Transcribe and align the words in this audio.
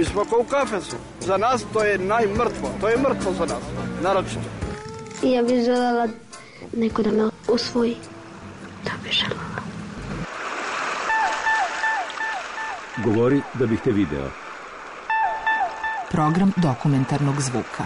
Mi 0.00 0.06
smo 0.06 0.24
kao 0.24 0.38
u 0.38 0.44
kafesu. 0.44 0.96
Za 1.20 1.36
nas 1.36 1.64
to 1.72 1.84
je 1.84 1.98
najmrtvo. 1.98 2.70
To 2.80 2.88
je 2.88 2.96
mrtvo 2.96 3.32
za 3.32 3.46
nas. 3.46 3.62
Naročito. 4.02 4.40
Ja 5.22 5.42
bih 5.42 5.64
želela 5.64 6.08
neko 6.76 7.02
da 7.02 7.10
me 7.10 7.30
usvoji. 7.48 7.96
Da 8.84 8.90
bih 9.04 9.12
želela. 9.12 9.60
Govori 13.04 13.42
da 13.54 13.66
bih 13.66 13.80
te 13.84 13.90
video. 13.90 14.28
Program 16.10 16.52
dokumentarnog 16.56 17.40
zvuka. 17.40 17.84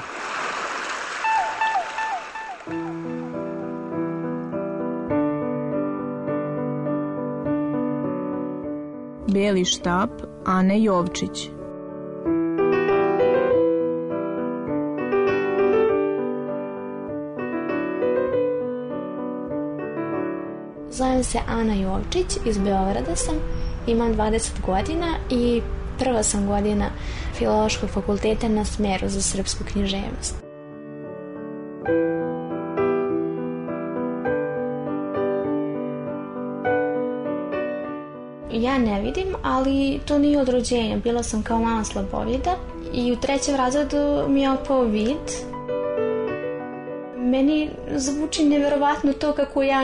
Beli 9.28 9.64
štap 9.64 10.10
Ane 10.44 10.82
Jovčić 10.82 11.53
Zovem 20.96 21.24
se 21.24 21.38
Ana 21.48 21.74
Jovčić, 21.74 22.26
iz 22.46 22.58
Beograda 22.58 23.16
sam, 23.16 23.34
imam 23.86 24.14
20 24.14 24.50
godina 24.66 25.06
i 25.30 25.62
prva 25.98 26.22
sam 26.22 26.46
godina 26.46 26.90
Filološkog 27.34 27.90
fakulteta 27.90 28.48
na 28.48 28.64
smeru 28.64 29.08
za 29.08 29.22
srpsku 29.22 29.64
književnost. 29.72 30.34
Ja 38.52 38.78
ne 38.78 39.00
vidim, 39.02 39.34
ali 39.42 40.00
to 40.06 40.18
nije 40.18 40.40
od 40.40 40.48
rođenja. 40.48 40.96
Bila 40.96 41.22
sam 41.22 41.42
kao 41.42 41.58
mala 41.58 41.84
slabovida 41.84 42.56
i 42.92 43.12
u 43.12 43.16
trećem 43.16 43.56
razredu 43.56 44.28
mi 44.28 44.42
je 44.42 44.50
opao 44.50 44.82
vid. 44.82 45.53
Meni 47.34 47.70
zvuči 47.96 48.44
neverovatno 48.44 49.12
to 49.12 49.32
kako 49.32 49.62
ja, 49.62 49.80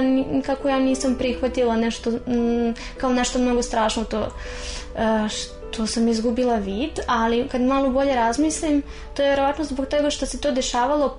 kako 0.47 0.69
ja 0.69 0.79
nisam 0.79 1.15
prihvatila 1.19 1.77
nešto, 1.77 2.11
mm, 2.11 2.75
kao 2.97 3.13
nešto 3.13 3.39
mnogo 3.39 3.63
strašno 3.63 4.05
to 4.05 4.21
e, 4.23 5.29
što 5.29 5.87
sam 5.87 6.09
izgubila 6.09 6.57
vid, 6.57 7.01
ali 7.07 7.49
kad 7.49 7.61
malo 7.61 7.91
bolje 7.91 8.15
razmislim, 8.15 8.83
to 9.15 9.23
je 9.23 9.31
verovatno 9.31 9.65
zbog 9.65 9.87
toga 9.87 10.11
što 10.11 10.27
se 10.27 10.41
to 10.41 10.53
dešavalo 10.53 11.19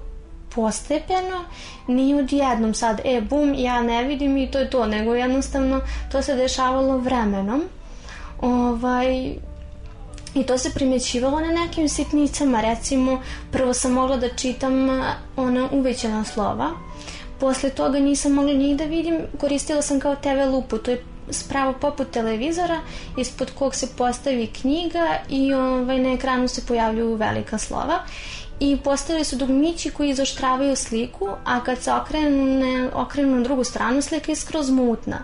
postepeno, 0.56 1.46
nije 1.88 2.16
odjednom 2.16 2.74
sad, 2.74 3.02
e, 3.06 3.22
bum, 3.22 3.54
ja 3.58 3.82
ne 3.82 4.04
vidim 4.04 4.38
i 4.38 4.52
to 4.52 4.60
je 4.60 4.70
to, 4.70 4.86
nego 4.86 5.16
jednostavno 5.16 5.82
to 6.12 6.22
se 6.22 6.36
dešavalo 6.36 6.98
vremenom. 6.98 7.64
Ovaj, 8.42 9.36
I 10.36 10.44
to 10.44 10.58
se 10.58 10.70
primjećivalo 10.74 11.40
na 11.40 11.48
nekim 11.48 11.90
sitnicama, 11.90 12.62
recimo 12.62 13.22
prvo 13.52 13.74
sam 13.74 13.92
mogla 13.92 14.18
da 14.18 14.36
čitam 14.36 14.90
ona 15.36 15.70
uvećana 15.72 16.24
slova, 16.24 16.72
posle 17.40 17.70
toga 17.70 18.00
nisam 18.00 18.32
mogla 18.32 18.54
njih 18.54 18.78
da 18.78 18.84
vidim, 18.84 19.20
koristila 19.40 19.82
sam 19.82 20.00
kao 20.00 20.16
TV 20.16 20.52
lupu, 20.52 20.78
to 20.78 20.92
je 20.92 21.04
spravo 21.30 21.74
poput 21.74 22.12
televizora 22.12 22.80
ispod 23.18 23.52
kog 23.52 23.76
se 23.76 23.88
postavi 23.98 24.48
knjiga 24.48 25.18
i 25.30 25.54
ovaj, 25.54 26.00
na 26.00 26.14
ekranu 26.14 26.48
se 26.48 26.66
pojavljuju 26.66 27.16
velika 27.16 27.58
slova. 27.58 28.00
I 28.60 28.78
postavili 28.84 29.26
su 29.26 29.36
dugmići 29.36 29.90
koji 29.90 30.10
izoštravaju 30.10 30.76
sliku, 30.76 31.28
a 31.46 31.64
kad 31.64 31.78
se 31.78 31.92
okrenu, 31.94 32.90
okrenu 32.94 33.36
na 33.36 33.44
drugu 33.44 33.64
stranu 33.64 34.02
slika 34.02 34.32
je 34.32 34.36
skroz 34.36 34.70
mutna. 34.70 35.18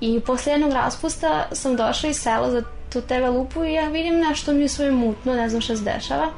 I 0.00 0.20
posle 0.20 0.52
jednog 0.52 0.72
raspusta 0.72 1.48
sam 1.52 1.76
došla 1.76 2.08
iz 2.08 2.16
sela 2.16 2.50
za 2.50 2.62
tu 2.92 3.00
TV 3.00 3.30
lupu 3.30 3.64
i 3.64 3.72
ja 3.72 3.88
vidim 3.88 4.20
nešto 4.20 4.52
mi 4.52 4.60
je 4.60 4.68
svoje 4.68 4.90
mutno, 4.92 5.34
ne 5.34 5.48
znam 5.48 5.60
šta 5.60 5.76
se 5.76 5.82
dešava. 5.82 6.28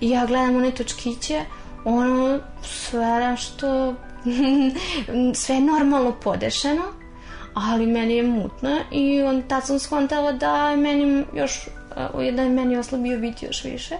I 0.00 0.10
ja 0.10 0.26
gledam 0.26 0.56
one 0.56 0.70
točkiće, 0.70 1.40
ono 1.84 2.38
sve 2.62 3.30
nešto 3.30 3.94
sve 5.42 5.60
normalno 5.60 6.12
podešeno, 6.22 6.82
ali 7.54 7.86
meni 7.86 8.16
je 8.16 8.22
mutno 8.22 8.78
i 8.90 9.22
on 9.22 9.42
tad 9.42 9.66
sam 9.66 9.78
skontala 9.78 10.32
da 10.32 10.70
je 10.70 10.76
meni 10.76 11.24
još 11.34 11.68
da 12.32 12.42
je 12.42 12.48
meni 12.48 12.76
oslabio 12.76 13.18
biti 13.18 13.46
još 13.46 13.64
više. 13.64 13.94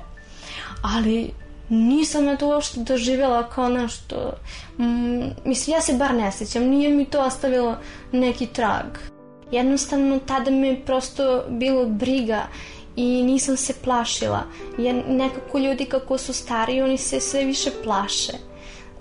Ali 0.83 1.31
nisam 1.69 2.25
na 2.25 2.37
to 2.37 2.49
uopšte 2.49 2.81
doživjela 2.81 3.49
kao 3.49 3.69
nešto 3.69 4.33
mm, 4.79 5.23
mislim 5.45 5.77
ja 5.77 5.81
se 5.81 5.93
bar 5.93 6.15
ne 6.15 6.33
sjećam 6.33 6.63
nije 6.63 6.91
mi 6.91 7.05
to 7.05 7.21
ostavilo 7.21 7.77
neki 8.13 8.47
trag 8.47 8.87
jednostavno 9.53 10.19
tada 10.19 10.51
me 10.51 10.85
prosto 10.85 11.45
bilo 11.49 11.87
briga 11.87 12.43
i 12.97 13.23
nisam 13.23 13.57
se 13.57 13.75
plašila 13.85 14.43
jer 14.79 15.03
nekako 15.09 15.59
ljudi 15.59 15.85
kako 15.85 16.19
su 16.19 16.33
stariji 16.33 16.83
oni 16.83 16.99
se 16.99 17.21
sve 17.21 17.45
više 17.45 17.71
plaše 17.85 18.33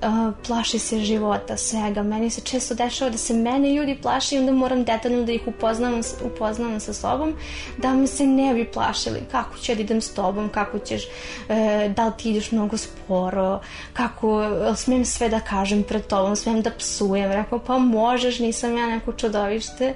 uh, 0.02 0.34
plaši 0.48 0.80
se 0.80 1.00
života, 1.00 1.58
svega. 1.58 2.04
Meni 2.04 2.30
se 2.30 2.42
često 2.42 2.76
dešava 2.76 3.12
da 3.12 3.18
se 3.18 3.34
mene 3.34 3.74
ljudi 3.74 3.98
plaši 4.02 4.36
i 4.36 4.40
onda 4.40 4.52
moram 4.52 4.84
detaljno 4.84 5.24
da 5.24 5.32
ih 5.32 5.48
upoznam, 5.48 6.02
upoznam 6.26 6.80
sa 6.80 6.94
sobom, 6.94 7.34
da 7.78 7.94
me 7.94 8.08
se 8.08 8.28
ne 8.28 8.54
bi 8.54 8.66
plašili. 8.66 9.20
Kako 9.32 9.58
ću 9.58 9.76
da 9.76 9.82
idem 9.82 10.02
s 10.02 10.14
tobom, 10.14 10.50
kako 10.50 10.80
ćeš, 10.80 11.04
uh, 11.06 11.56
da 11.96 12.06
li 12.06 12.14
ti 12.18 12.30
ideš 12.30 12.52
mnogo 12.52 12.78
sporo, 12.78 13.60
kako, 13.94 14.44
smijem 14.76 15.06
sve 15.06 15.30
da 15.30 15.40
kažem 15.40 15.84
pred 15.84 16.08
tobom, 16.08 16.36
smijem 16.36 16.62
da 16.62 16.72
psujem. 16.72 17.32
Rekao, 17.32 17.60
pa 17.60 17.78
možeš, 17.78 18.40
nisam 18.40 18.78
ja 18.78 18.88
neko 18.88 19.14
čudovište, 19.14 19.94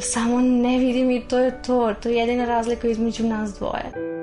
samo 0.00 0.40
ne 0.40 0.78
vidim 0.78 1.10
i 1.10 1.20
to 1.28 1.38
je 1.38 1.62
to. 1.62 1.94
To 2.02 2.08
je 2.08 2.16
jedina 2.16 2.44
razlika 2.44 2.88
između 2.88 3.24
nas 3.24 3.54
dvoje. 3.54 4.16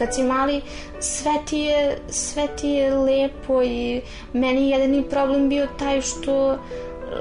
kad 0.00 0.14
si 0.14 0.22
mali 0.22 0.60
sve 1.00 1.32
ti 1.46 1.58
je, 1.58 1.98
sve 2.08 2.48
ti 2.60 2.68
je 2.68 2.94
lepo 2.94 3.62
i 3.62 4.00
meni 4.32 4.70
jedini 4.70 5.04
problem 5.10 5.48
bio 5.48 5.66
taj 5.78 6.00
što, 6.00 6.58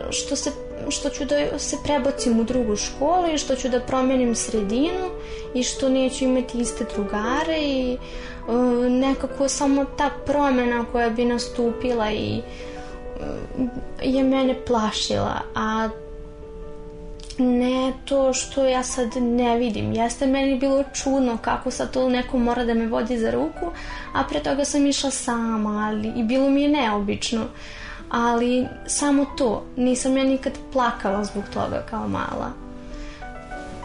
što 0.09 0.35
se 0.35 0.51
što 0.89 1.09
ću 1.09 1.25
da 1.25 1.59
se 1.59 1.77
prebacim 1.83 2.39
u 2.39 2.43
drugu 2.43 2.75
školu 2.75 3.33
i 3.33 3.37
što 3.37 3.55
ću 3.55 3.69
da 3.69 3.79
promenim 3.79 4.35
sredinu 4.35 5.09
i 5.53 5.63
što 5.63 5.89
neću 5.89 6.25
imati 6.25 6.59
iste 6.59 6.85
drugare 6.95 7.57
i 7.61 7.97
uh, 8.47 8.91
nekako 8.91 9.47
samo 9.47 9.85
ta 9.97 10.09
promena 10.25 10.85
koja 10.91 11.09
bi 11.09 11.25
nastupila 11.25 12.11
i 12.11 12.37
uh, 12.37 12.69
je 14.02 14.24
mene 14.24 14.56
plašila 14.68 15.41
a 15.56 15.90
ne 17.38 17.94
to 18.06 18.34
što 18.34 18.66
ja 18.66 18.84
sad 18.84 19.07
ne 19.16 19.57
vidim. 19.57 19.94
Jeste 19.94 20.28
meni 20.28 20.59
bilo 20.59 20.84
čudno 20.94 21.38
kako 21.41 21.72
sad 21.72 21.91
to 21.91 22.09
neko 22.09 22.38
mora 22.38 22.66
da 22.66 22.74
me 22.74 22.88
vodi 22.88 23.18
za 23.18 23.31
ruku, 23.31 23.72
a 24.13 24.24
pre 24.24 24.44
toga 24.44 24.66
sam 24.66 24.88
išla 24.88 25.12
sama, 25.12 25.88
ali 25.88 26.13
i 26.16 26.24
bilo 26.24 26.50
mi 26.50 26.62
je 26.62 26.69
neobično. 26.69 27.46
Ali 28.09 28.68
samo 28.88 29.25
to, 29.38 29.63
nisam 29.78 30.18
ja 30.18 30.24
nikad 30.24 30.53
plakala 30.74 31.24
zbog 31.24 31.44
toga 31.53 31.86
kao 31.90 32.07
mala 32.07 32.69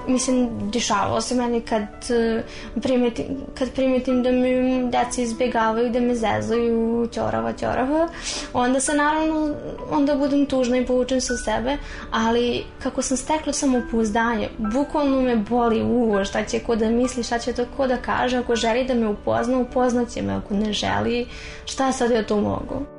mislim, 0.07 0.71
dešavalo 0.71 1.21
se 1.21 1.35
meni 1.35 1.61
kad 1.61 1.83
e, 2.11 2.43
primetim, 2.83 3.27
kad 3.59 3.73
primetim 3.73 4.23
da 4.23 4.31
mi 4.31 4.91
deca 4.91 5.23
izbjegavaju, 5.23 5.91
da 5.91 6.01
me 6.01 6.15
zezaju, 6.15 7.09
ćorava, 7.13 7.53
ćorava, 7.53 8.09
onda 8.53 8.81
se 8.81 8.95
naravno, 8.95 9.55
onda 9.91 10.15
budem 10.15 10.47
tužna 10.47 10.77
i 10.77 10.87
povučem 10.87 11.21
se 11.21 11.37
sebe, 11.37 11.77
ali 12.11 12.65
kako 12.83 13.03
sam 13.03 13.17
stekla 13.17 13.53
samopouzdanje, 13.53 14.49
bukvalno 14.59 15.21
me 15.21 15.37
boli 15.37 15.83
uvo, 15.83 16.25
šta 16.25 16.45
će 16.45 16.59
ko 16.59 16.77
da 16.77 16.91
misli, 16.91 17.23
šta 17.23 17.39
će 17.39 17.53
to 17.53 17.65
ko 17.77 17.87
da 17.87 17.97
kaže, 17.97 18.37
ako 18.37 18.57
želi 18.57 18.85
da 18.85 18.95
me 18.95 19.09
upozna, 19.09 19.59
upoznaće 19.59 20.23
me, 20.23 20.33
ako 20.33 20.55
ne 20.55 20.73
želi, 20.73 21.27
šta 21.65 21.93
sad 21.93 22.11
ja 22.11 22.23
to 22.23 22.41
mogu? 22.41 22.94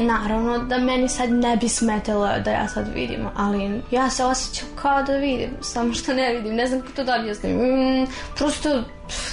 Naravno 0.00 0.58
da 0.58 0.78
meni 0.78 1.08
sad 1.08 1.30
ne 1.30 1.56
bi 1.56 1.68
smetalo 1.68 2.28
da 2.44 2.50
ja 2.50 2.68
sad 2.68 2.94
vidim, 2.94 3.26
ali 3.36 3.82
ja 3.90 4.10
se 4.10 4.24
osjećam 4.24 4.68
kao 4.82 5.02
da 5.02 5.16
vidim, 5.16 5.50
samo 5.60 5.94
što 5.94 6.14
ne 6.14 6.34
vidim, 6.34 6.54
ne 6.54 6.66
znam 6.66 6.80
kako 6.80 6.92
to 6.92 7.04
da 7.04 7.16
objasnim. 7.20 7.56
Mm, 7.56 8.06
prosto 8.36 8.82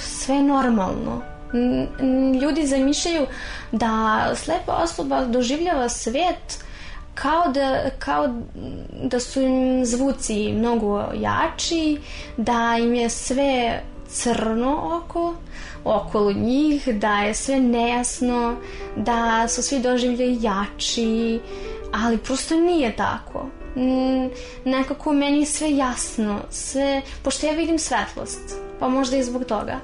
sve 0.04 0.42
normalno. 0.42 1.22
Mm, 1.54 2.32
ljudi 2.32 2.66
zamišljaju 2.66 3.26
da 3.72 4.22
slepa 4.36 4.72
osoba 4.72 5.24
doživljava 5.24 5.88
svet 5.88 6.64
kao 7.14 7.48
da, 7.52 7.90
kao 7.98 8.28
da 9.02 9.20
su 9.20 9.40
im 9.40 9.84
zvuci 9.86 10.52
mnogo 10.52 11.04
jači, 11.14 11.98
da 12.36 12.76
im 12.80 12.94
je 12.94 13.10
sve 13.10 13.82
crno 14.12 15.00
oko, 15.02 15.34
okolo 15.84 16.32
njih, 16.32 16.88
da 16.88 17.18
je 17.18 17.34
sve 17.34 17.60
nejasno, 17.60 18.56
da 18.96 19.48
su 19.48 19.62
svi 19.62 19.78
doživlje 19.78 20.36
jači, 20.40 21.40
ali 21.92 22.18
prosto 22.18 22.54
nije 22.56 22.96
tako. 22.96 23.46
Mm, 23.76 24.28
nekako 24.64 25.12
meni 25.12 25.38
je 25.38 25.46
sve 25.46 25.76
jasno, 25.76 26.40
sve, 26.50 27.02
pošto 27.22 27.46
ja 27.46 27.52
vidim 27.52 27.78
svetlost, 27.78 28.56
pa 28.80 28.88
možda 28.88 29.16
i 29.16 29.22
zbog 29.22 29.44
toga. 29.44 29.80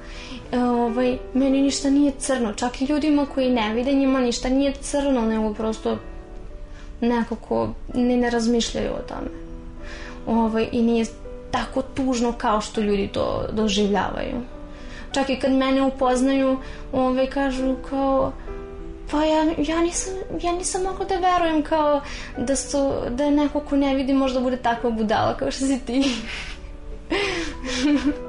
E, 0.52 0.58
ovaj, 0.58 1.18
meni 1.34 1.62
ništa 1.62 1.90
nije 1.90 2.12
crno, 2.18 2.52
čak 2.52 2.80
i 2.80 2.84
ljudima 2.84 3.26
koji 3.34 3.50
ne 3.50 3.74
vide 3.74 3.92
njima 3.92 4.20
ništa 4.20 4.48
nije 4.48 4.72
crno, 4.72 5.20
nego 5.20 5.54
prosto 5.54 5.98
nekako 7.00 7.68
ne, 7.94 8.16
ne 8.16 8.30
razmišljaju 8.30 8.90
o 8.90 9.08
tome. 9.08 9.30
Ovaj, 10.26 10.68
I 10.72 10.82
nije 10.82 11.04
tako 11.56 11.82
tužno 11.82 12.32
kao 12.32 12.60
što 12.60 12.80
ljudi 12.80 13.08
to 13.08 13.46
doživljavaju. 13.52 14.40
Čak 15.12 15.30
i 15.30 15.36
kad 15.36 15.52
mene 15.52 15.82
upoznaju, 15.82 16.56
ovaj, 16.92 17.26
kažu 17.26 17.74
kao 17.90 18.32
pa 19.10 19.24
ja, 19.24 19.44
ja, 19.58 19.80
nisam, 19.80 20.12
ja 20.42 20.52
nisam 20.52 20.82
mogla 20.82 21.04
da 21.04 21.14
verujem 21.14 21.62
kao 21.62 22.00
da, 22.38 22.56
su, 22.56 22.92
da 23.10 23.24
je 23.24 23.30
neko 23.30 23.60
ko 23.60 23.76
ne 23.76 23.94
vidi 23.94 24.12
možda 24.12 24.40
bude 24.40 24.56
takva 24.56 24.90
budala 24.90 25.36
kao 25.36 25.50
što 25.50 25.66
si 25.66 25.80
ti. 25.86 26.04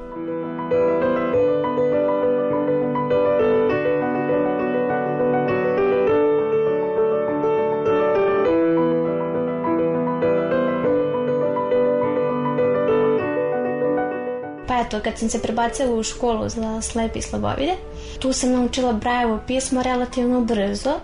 eto, 14.80 15.00
kad 15.04 15.18
sam 15.18 15.28
se 15.28 15.42
prebacila 15.42 15.94
u 15.94 16.02
školu 16.02 16.48
za 16.48 16.82
slepi 16.82 17.18
i 17.18 17.22
slabovide, 17.22 17.74
tu 18.18 18.32
sam 18.32 18.52
naučila 18.52 18.92
Brajevo 18.92 19.38
pismo 19.46 19.82
relativno 19.82 20.40
brzo. 20.40 20.94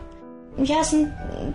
Ja 0.59 0.85
sam 0.85 1.13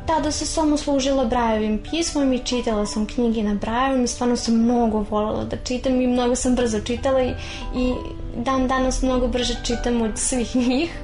tada 0.07 0.31
se 0.31 0.45
samo 0.45 0.77
služila 0.77 1.25
Brajevim 1.25 1.83
pismom 1.91 2.33
i 2.33 2.39
čitala 2.39 2.85
sam 2.85 3.05
knjige 3.05 3.43
na 3.43 3.53
Brajevom 3.53 4.03
i 4.03 4.07
stvarno 4.07 4.35
sam 4.35 4.55
mnogo 4.55 5.05
voljela 5.09 5.43
da 5.43 5.57
čitam 5.57 6.01
i 6.01 6.07
mnogo 6.07 6.35
sam 6.35 6.55
brzo 6.55 6.79
čitala 6.79 7.21
i, 7.21 7.33
i 7.75 7.93
dan 8.35 8.67
danas 8.67 9.01
mnogo 9.01 9.27
brže 9.27 9.55
čitam 9.63 10.01
od 10.01 10.11
svih 10.15 10.55
njih 10.67 10.99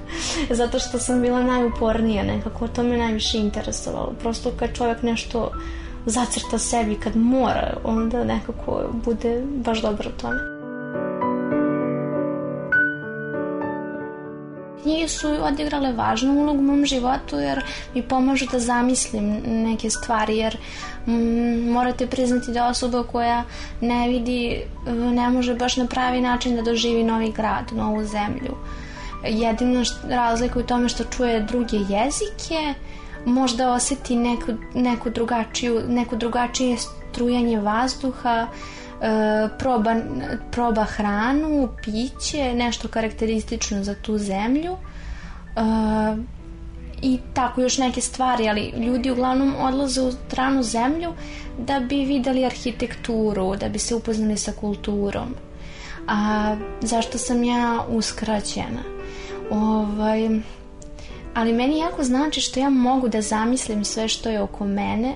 zato 0.50 0.80
što 0.80 1.00
sam 1.00 1.22
bila 1.22 1.44
najupornija 1.44 2.24
nekako, 2.24 2.68
to 2.68 2.84
me 2.84 2.98
najviše 2.98 3.38
interesovalo. 3.38 4.14
Prosto 4.20 4.52
kad 4.60 4.74
čovjek 4.74 5.02
nešto 5.02 5.52
zacrta 6.06 6.58
sebi 6.58 6.96
kad 6.96 7.16
mora, 7.16 7.78
onda 7.84 8.24
nekako 8.24 8.84
bude 9.06 9.44
baš 9.66 9.82
dobro 9.82 10.10
u 10.18 10.22
tome. 10.22 10.55
Knjige 14.96 15.08
su 15.08 15.28
odigrale 15.42 15.94
važnu 15.94 16.34
ulogu 16.34 16.60
u 16.60 16.64
mom 16.64 16.86
životu 16.86 17.40
jer 17.40 17.64
mi 17.94 18.02
pomažu 18.02 18.46
da 18.52 18.60
zamislim 18.60 19.42
neke 19.46 19.90
stvari 19.90 20.38
jer 20.38 20.58
mm, 21.08 21.72
morate 21.72 22.08
priznati 22.08 22.52
da 22.52 22.68
osoba 22.68 23.04
koja 23.04 23.44
ne 23.82 24.08
vidi 24.10 24.62
ne 24.88 25.30
može 25.30 25.56
baš 25.56 25.78
na 25.78 25.88
pravi 25.88 26.22
način 26.22 26.56
da 26.56 26.62
doživi 26.62 27.04
novi 27.04 27.32
grad, 27.32 27.74
novu 27.74 28.04
zemlju. 28.04 28.56
Jedina 29.24 29.84
razlika 30.10 30.60
u 30.60 30.64
tome 30.64 30.90
što 30.90 31.04
čuje 31.04 31.42
druge 31.42 31.78
jezike, 31.78 32.74
možda 33.26 33.72
oseti 33.74 34.16
neku, 34.16 34.54
neku 34.74 35.10
drugačiju, 35.10 35.82
neku 35.88 36.16
drugačije 36.16 36.78
strujanje 36.78 37.60
vazduha, 37.60 38.48
e, 38.48 38.48
proba, 39.60 39.96
proba 40.52 40.84
hranu, 40.84 41.70
piće, 41.84 42.54
nešto 42.54 42.88
karakteristično 42.88 43.84
za 43.84 43.96
tu 43.96 44.18
zemlju 44.18 44.72
e, 45.56 45.62
i 47.02 47.20
tako 47.34 47.62
još 47.62 47.78
neke 47.78 48.02
stvari, 48.02 48.50
ali 48.50 48.74
ljudi 48.78 49.12
uglavnom 49.12 49.56
odlaze 49.60 50.02
u 50.02 50.12
stranu 50.12 50.64
zemlju 50.64 51.14
da 51.58 51.80
bi 51.80 51.96
videli 51.96 52.46
arhitekturu, 52.46 53.56
da 53.56 53.70
bi 53.70 53.80
se 53.80 53.96
upoznali 53.96 54.38
sa 54.38 54.52
kulturom. 54.52 55.36
A 56.08 56.56
zašto 56.82 57.18
sam 57.18 57.44
ja 57.44 57.86
uskraćena? 57.90 58.84
Ovaj, 59.52 60.30
ali 61.34 61.54
meni 61.54 61.80
jako 61.80 62.04
znači 62.04 62.42
što 62.42 62.60
ja 62.60 62.70
mogu 62.70 63.08
da 63.08 63.22
zamislim 63.22 63.86
sve 63.86 64.08
što 64.08 64.30
je 64.30 64.42
oko 64.42 64.66
mene 64.66 65.14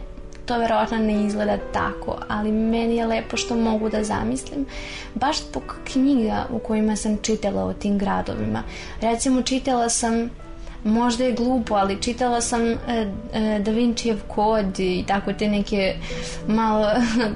to 0.49 0.57
verovatno 0.57 0.97
ne 0.97 1.25
izgleda 1.25 1.57
tako, 1.73 2.17
ali 2.27 2.51
meni 2.51 2.95
je 2.95 3.05
lepo 3.05 3.37
što 3.37 3.55
mogu 3.55 3.89
da 3.89 4.03
zamislim, 4.03 4.65
baš 5.15 5.37
zbog 5.49 5.75
knjiga 5.83 6.45
u 6.51 6.59
kojima 6.59 6.95
sam 6.95 7.17
čitala 7.21 7.63
o 7.63 7.73
tim 7.73 7.97
gradovima. 7.97 8.63
Recimo, 9.01 9.41
čitala 9.41 9.89
sam 9.89 10.29
možda 10.83 11.23
je 11.23 11.33
glupo, 11.33 11.75
ali 11.75 12.01
čitala 12.01 12.41
sam 12.41 12.61
e, 12.61 12.77
e, 13.33 13.59
Da 13.59 13.71
Vincijev 13.71 14.17
kod 14.27 14.79
i 14.79 15.03
tako 15.07 15.33
te 15.33 15.47
neke 15.47 15.95
malo 16.47 16.87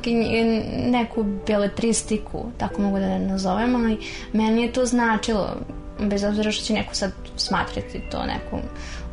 neku 0.98 1.26
beletristiku, 1.48 2.46
tako 2.58 2.82
mogu 2.82 3.00
da 3.00 3.20
nazovem, 3.20 3.76
ali 3.76 3.98
meni 4.34 4.62
je 4.62 4.72
to 4.72 4.86
značilo 4.86 5.56
bez 6.00 6.24
obzira 6.24 6.52
što 6.52 6.66
će 6.66 6.74
neko 6.74 6.96
sad 6.96 7.12
smatrati 7.38 8.02
to 8.12 8.24
nekom 8.26 8.60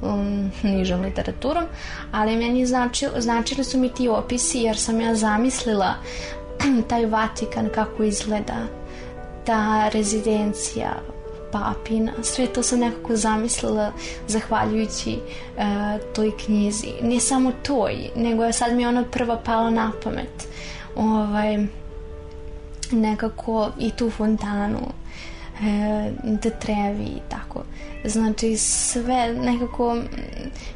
um, 0.02 0.50
nižom 0.62 1.00
literaturom, 1.00 1.64
ali 2.12 2.36
meni 2.36 2.66
znači, 2.66 3.06
značili 3.18 3.64
su 3.64 3.78
mi 3.78 3.88
ti 3.88 4.08
opisi 4.08 4.58
jer 4.58 4.76
sam 4.76 5.00
ja 5.00 5.14
zamislila 5.14 5.94
taj 6.88 7.06
Vatikan 7.06 7.68
kako 7.74 8.02
izgleda, 8.02 8.56
ta 9.44 9.88
rezidencija, 9.88 10.90
papina, 11.52 12.12
sve 12.22 12.46
to 12.46 12.62
sam 12.62 12.78
nekako 12.78 13.16
zamislila 13.16 13.92
zahvaljujući 14.28 15.18
uh, 15.56 15.62
toj 16.14 16.32
knjizi. 16.44 16.92
Ne 17.02 17.20
samo 17.20 17.52
toj, 17.62 18.10
nego 18.16 18.44
je 18.44 18.52
sad 18.52 18.74
mi 18.74 18.86
ona 18.86 19.04
prva 19.04 19.36
pala 19.36 19.70
na 19.70 19.92
pamet. 20.04 20.48
Ovaj, 20.96 21.66
nekako 22.92 23.70
i 23.78 23.90
tu 23.90 24.10
fontanu 24.10 24.78
e, 25.62 26.10
da 26.22 26.50
trevi 26.50 27.04
i 27.04 27.20
tako. 27.28 27.62
Znači 28.04 28.56
sve 28.56 29.34
nekako 29.34 29.96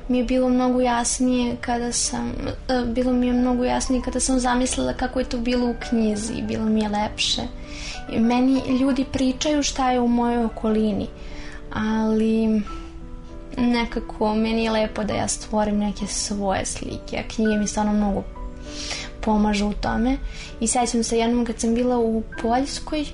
mi 0.08 0.18
je 0.18 0.24
bilo 0.24 0.48
mnogo 0.48 0.80
jasnije 0.80 1.56
kada 1.60 1.92
sam, 1.92 2.32
e, 2.68 2.84
bilo 2.86 3.12
mi 3.12 3.26
je 3.26 3.32
mnogo 3.32 3.64
jasnije 3.64 4.02
kada 4.02 4.20
sam 4.20 4.38
zamislila 4.38 4.92
kako 4.92 5.18
je 5.18 5.24
to 5.24 5.38
bilo 5.38 5.70
u 5.70 5.74
knjizi, 5.88 6.42
bilo 6.42 6.64
mi 6.64 6.80
je 6.80 6.88
lepše. 6.88 7.42
Meni 8.18 8.62
ljudi 8.80 9.04
pričaju 9.12 9.62
šta 9.62 9.90
je 9.90 10.00
u 10.00 10.08
mojoj 10.08 10.44
okolini, 10.44 11.06
ali 11.74 12.62
nekako 13.56 14.34
meni 14.34 14.64
je 14.64 14.70
lepo 14.70 15.04
da 15.04 15.14
ja 15.14 15.28
stvorim 15.28 15.78
neke 15.78 16.06
svoje 16.06 16.66
slike, 16.66 17.16
a 17.18 17.28
knjige 17.34 17.56
mi 17.58 17.66
stvarno 17.66 17.92
mnogo 17.92 18.22
pomažu 19.20 19.66
u 19.66 19.72
tome. 19.72 20.16
I 20.60 20.66
sećam 20.66 21.04
se 21.04 21.18
jednom 21.18 21.44
kad 21.44 21.60
sam 21.60 21.74
bila 21.74 21.98
u 21.98 22.22
Poljskoj, 22.42 23.04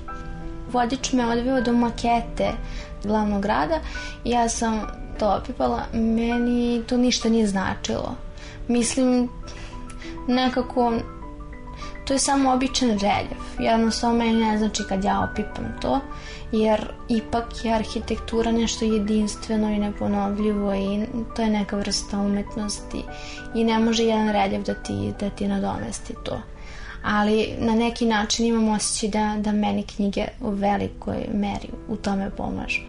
vodič 0.72 1.12
me 1.12 1.26
odveo 1.26 1.60
do 1.60 1.72
makete 1.72 2.52
glavnog 3.04 3.42
grada 3.42 3.80
i 4.24 4.30
ja 4.30 4.48
sam 4.48 4.86
to 5.18 5.36
opipala. 5.42 5.82
Meni 5.92 6.82
to 6.86 6.96
ništa 6.96 7.28
nije 7.28 7.46
značilo. 7.46 8.14
Mislim, 8.68 9.28
nekako 10.28 10.92
to 12.04 12.14
je 12.14 12.18
samo 12.18 12.52
običan 12.52 12.88
reljev. 12.88 13.40
Jednostavno 13.58 14.18
meni 14.18 14.44
ne 14.44 14.58
znači 14.58 14.82
kad 14.88 15.04
ja 15.04 15.28
opipam 15.32 15.76
to, 15.80 16.00
jer 16.52 16.92
ipak 17.08 17.64
je 17.64 17.74
arhitektura 17.74 18.52
nešto 18.52 18.84
jedinstveno 18.84 19.70
i 19.70 19.78
neponovljivo 19.78 20.74
i 20.74 21.06
to 21.36 21.42
je 21.42 21.50
neka 21.50 21.76
vrsta 21.76 22.18
umetnosti 22.18 23.04
i 23.54 23.64
ne 23.64 23.78
može 23.78 24.04
jedan 24.04 24.32
reljev 24.32 24.62
da 24.62 24.74
ti, 24.74 25.12
da 25.20 25.30
ti 25.30 25.48
nadomesti 25.48 26.14
to 26.24 26.40
ali 27.02 27.54
na 27.58 27.74
neki 27.74 28.06
način 28.06 28.46
imam 28.46 28.68
osjećaj 28.68 29.08
da, 29.08 29.36
da 29.40 29.52
meni 29.52 29.82
knjige 29.82 30.26
u 30.40 30.50
velikoj 30.50 31.26
meri 31.32 31.68
u 31.88 31.96
tome 31.96 32.30
pomažu. 32.36 32.80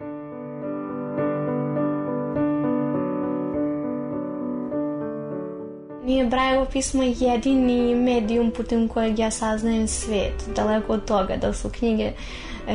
Nije 6.06 6.26
Brajevo 6.26 6.66
pismo 6.66 7.04
jedini 7.04 7.96
medijum 7.96 8.52
putem 8.52 8.88
kojeg 8.88 9.20
ja 9.20 9.32
saznajem 9.32 9.88
svet. 9.88 10.34
Daleko 10.56 10.94
od 10.94 11.06
toga 11.06 11.38
da 11.38 11.54
su 11.54 11.70
knjige 11.70 12.04
e, 12.04 12.14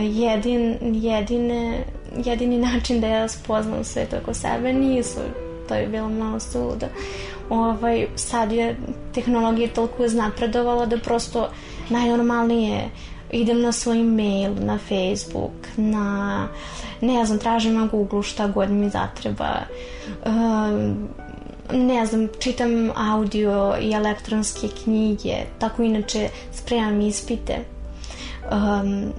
jedin, 0.02 0.78
jedine, 0.83 1.85
jedini 2.25 2.59
način 2.59 3.00
da 3.00 3.07
ja 3.07 3.28
spoznam 3.28 3.85
svet 3.85 4.14
oko 4.14 4.35
sebe. 4.35 4.73
Nisu. 4.73 5.21
To 5.68 5.75
je 5.75 5.87
bilo 5.87 6.08
malo 6.08 6.40
suludo 6.40 6.87
ovaj, 7.50 8.06
sad 8.16 8.52
je 8.52 8.76
tehnologija 9.14 9.68
toliko 9.68 10.06
napredovala 10.06 10.87
da 10.87 10.99
prosto 10.99 11.49
najnormalnije 11.90 12.90
idem 13.30 13.61
na 13.61 13.73
svoj 13.73 14.02
mail, 14.02 14.54
na 14.61 14.78
Facebook, 14.78 15.52
na 15.76 16.49
ne 17.00 17.25
znam, 17.25 17.38
tražim 17.38 17.75
na 17.75 17.87
Google 17.87 18.23
šta 18.23 18.49
god 18.49 18.70
mi 18.70 18.90
zatreba. 18.90 19.61
Um, 20.26 21.08
ne 21.73 22.06
znam, 22.06 22.28
čitam 22.38 22.90
audio 22.96 23.76
i 23.80 23.92
elektronske 23.92 24.68
knjige, 24.85 25.35
tako 25.58 25.82
inače 25.82 26.28
spremam 26.52 27.00
ispite. 27.00 27.58
Um, 28.52 29.12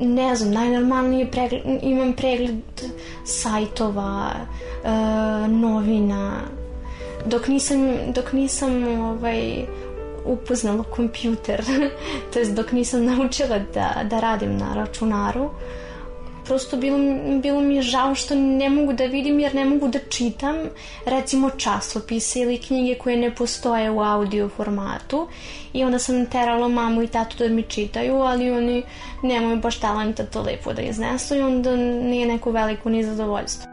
ne 0.00 0.36
znam, 0.36 0.52
najnormalnije 0.52 1.30
pregled, 1.30 1.62
imam 1.82 2.12
pregled 2.12 2.60
sajtova, 3.24 4.30
uh, 4.84 5.50
novina, 5.50 6.40
dok 7.26 7.48
nisam, 7.48 7.96
dok 8.14 8.32
nisam 8.32 9.00
ovaj, 9.00 9.66
upoznala 10.24 10.84
kompjuter, 10.84 11.64
to 12.32 12.38
jest 12.38 12.54
dok 12.54 12.72
nisam 12.72 13.04
naučila 13.04 13.58
da, 13.74 14.02
da 14.04 14.20
radim 14.20 14.56
na 14.56 14.74
računaru, 14.74 15.50
prosto 16.50 16.76
bilo, 16.76 16.98
bilo 17.42 17.60
mi 17.60 17.76
je 17.76 17.82
žao 17.82 18.14
što 18.14 18.34
ne 18.34 18.70
mogu 18.70 18.92
da 18.92 19.04
vidim 19.04 19.40
jer 19.40 19.54
ne 19.54 19.64
mogu 19.64 19.88
da 19.88 19.98
čitam 19.98 20.56
recimo 21.06 21.50
časopise 21.50 22.40
ili 22.40 22.58
knjige 22.58 22.94
koje 22.94 23.16
ne 23.16 23.34
postoje 23.34 23.90
u 23.90 24.00
audio 24.00 24.48
formatu 24.48 25.28
i 25.72 25.84
onda 25.84 25.98
sam 25.98 26.26
terala 26.26 26.68
mamu 26.68 27.02
i 27.02 27.06
tatu 27.06 27.36
da 27.38 27.48
mi 27.48 27.62
čitaju, 27.62 28.16
ali 28.16 28.50
oni 28.50 28.82
nemaju 29.22 29.56
baš 29.56 29.78
talenta 29.80 30.24
to 30.24 30.42
lepo 30.42 30.72
da 30.72 30.82
iznesu 30.82 31.36
i 31.36 31.40
onda 31.40 31.76
nije 31.76 32.26
neko 32.26 32.50
veliko 32.50 32.88
ni 32.88 33.04
zadovoljstvo. 33.04 33.70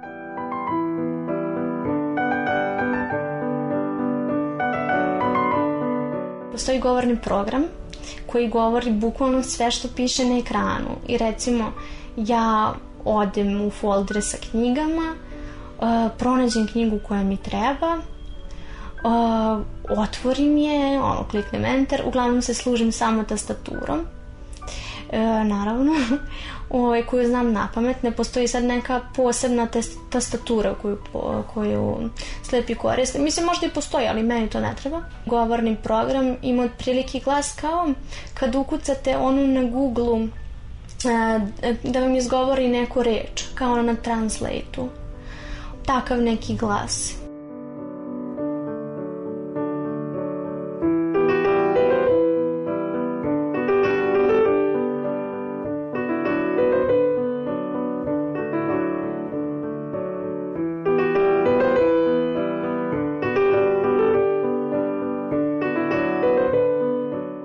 Postoji 6.51 6.79
govorni 6.79 7.17
program 7.21 7.63
koji 8.27 8.47
govori 8.47 8.91
bukvalno 8.91 9.43
sve 9.43 9.71
što 9.71 9.87
piše 9.95 10.25
na 10.25 10.37
ekranu 10.37 10.89
i 11.07 11.17
recimo 11.17 11.71
ja 12.17 12.73
odem 13.05 13.61
u 13.61 13.69
foldere 13.69 14.21
sa 14.21 14.37
knjigama, 14.51 15.15
uh, 15.79 16.11
pronađem 16.17 16.67
knjigu 16.67 16.99
koja 17.07 17.23
mi 17.23 17.37
treba, 17.37 17.97
uh, 17.97 19.65
otvorim 19.97 20.57
je, 20.57 20.99
ono, 20.99 21.23
kliknem 21.31 21.65
enter, 21.65 22.01
uglavnom 22.05 22.41
se 22.41 22.53
služim 22.53 22.91
samo 22.91 23.23
tastaturom, 23.23 24.05
e, 25.11 25.19
naravno, 25.43 25.91
ovaj, 26.69 27.03
koju 27.03 27.27
znam 27.27 27.51
na 27.53 27.69
pamet, 27.73 28.03
ne 28.03 28.11
postoji 28.11 28.47
sad 28.47 28.63
neka 28.63 29.01
posebna 29.15 29.67
tastatura 30.09 30.75
koju, 30.81 30.97
koju 31.53 32.09
slepi 32.43 32.75
koriste. 32.75 33.19
Mislim, 33.19 33.45
možda 33.45 33.65
i 33.65 33.69
postoji, 33.69 34.07
ali 34.07 34.23
meni 34.23 34.49
to 34.49 34.59
ne 34.59 34.75
treba. 34.81 35.01
Govorni 35.25 35.75
program 35.83 36.35
ima 36.41 36.63
otprilike 36.63 37.19
glas 37.19 37.55
kao 37.61 37.89
kad 38.33 38.55
ukucate 38.55 39.17
onu 39.17 39.47
na 39.47 39.63
Google 39.63 40.27
da 41.83 41.99
vam 41.99 42.15
izgovori 42.15 42.67
neku 42.67 43.03
reč, 43.03 43.43
kao 43.55 43.81
na 43.81 43.95
translate-u. 43.95 44.89
Takav 45.85 46.21
neki 46.21 46.55
glas. 46.55 47.13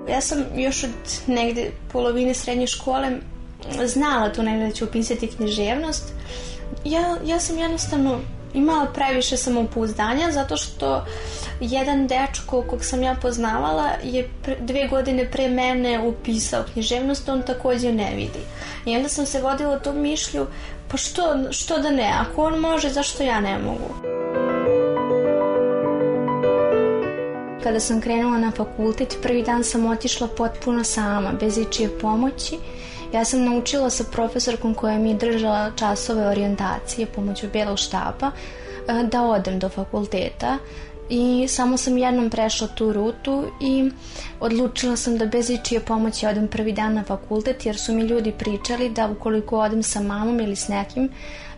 Ja 0.09 0.21
sam 0.21 0.43
još 0.55 0.83
od 0.83 0.89
negde 1.27 1.71
polovine 1.91 2.33
srednje 2.33 2.67
škole 2.67 3.11
znala 3.85 4.33
tu 4.33 4.43
negde 4.43 4.65
da 4.65 4.71
ću 4.71 4.85
upisati 4.85 5.27
književnost, 5.27 6.03
ja, 6.85 7.17
ja 7.25 7.39
sam 7.39 7.57
jednostavno 7.57 8.19
imala 8.53 8.85
previše 8.85 9.37
samopouzdanja 9.37 10.31
zato 10.31 10.57
što 10.57 11.05
jedan 11.59 12.07
dečko 12.07 12.63
kog 12.69 12.85
sam 12.85 13.03
ja 13.03 13.15
poznavala 13.21 13.89
je 14.03 14.29
pre, 14.43 14.57
dve 14.59 14.87
godine 14.87 15.31
pre 15.31 15.49
mene 15.49 15.99
upisao 15.99 16.63
književnost, 16.73 17.29
on 17.29 17.41
takođe 17.41 17.91
ne 17.91 18.15
vidi. 18.15 18.39
I 18.85 18.95
onda 18.95 19.09
sam 19.09 19.25
se 19.25 19.41
vodila 19.41 19.79
tom 19.79 20.01
mišlju, 20.01 20.47
pa 20.91 20.97
što, 20.97 21.51
što 21.51 21.77
da 21.77 21.89
ne, 21.89 22.13
ako 22.19 22.45
on 22.45 22.59
može, 22.59 22.89
zašto 22.89 23.23
ja 23.23 23.41
ne 23.41 23.57
mogu? 23.57 23.93
Kada 27.63 27.79
sam 27.79 28.01
krenula 28.01 28.37
na 28.37 28.51
fakultet, 28.51 29.17
prvi 29.21 29.43
dan 29.43 29.63
sam 29.63 29.85
otišla 29.85 30.27
potpuno 30.27 30.83
sama, 30.83 31.31
bez 31.39 31.57
ičije 31.57 31.99
pomoći 31.99 32.57
Ja 33.13 33.25
sam 33.25 33.43
naučila 33.45 33.89
sa 33.89 34.03
profesorkom 34.11 34.73
koja 34.73 34.97
mi 34.97 35.09
je 35.09 35.15
držala 35.15 35.71
časove 35.75 36.27
orijentacije 36.27 37.07
pomoću 37.07 37.47
belog 37.53 37.77
štapa 37.79 38.31
e, 38.87 39.03
da 39.03 39.21
odem 39.21 39.59
do 39.59 39.69
fakulteta 39.69 40.57
i 41.09 41.47
samo 41.47 41.77
sam 41.77 41.97
jednom 41.97 42.29
prešla 42.29 42.67
tu 42.67 42.93
rutu 42.93 43.45
i 43.61 43.91
odlučila 44.39 44.95
sam 44.95 45.17
da 45.17 45.25
bez 45.25 45.49
ičije 45.49 45.81
pomoći 45.81 46.27
odem 46.27 46.47
prvi 46.47 46.71
dan 46.71 46.93
na 46.93 47.03
fakultet 47.03 47.65
jer 47.65 47.77
su 47.77 47.93
mi 47.93 48.01
ljudi 48.01 48.33
pričali 48.39 48.89
da 48.89 49.07
ukoliko 49.07 49.59
odem 49.59 49.83
sa 49.83 50.01
mamom 50.01 50.39
ili 50.39 50.55
s 50.55 50.67
nekim 50.67 51.09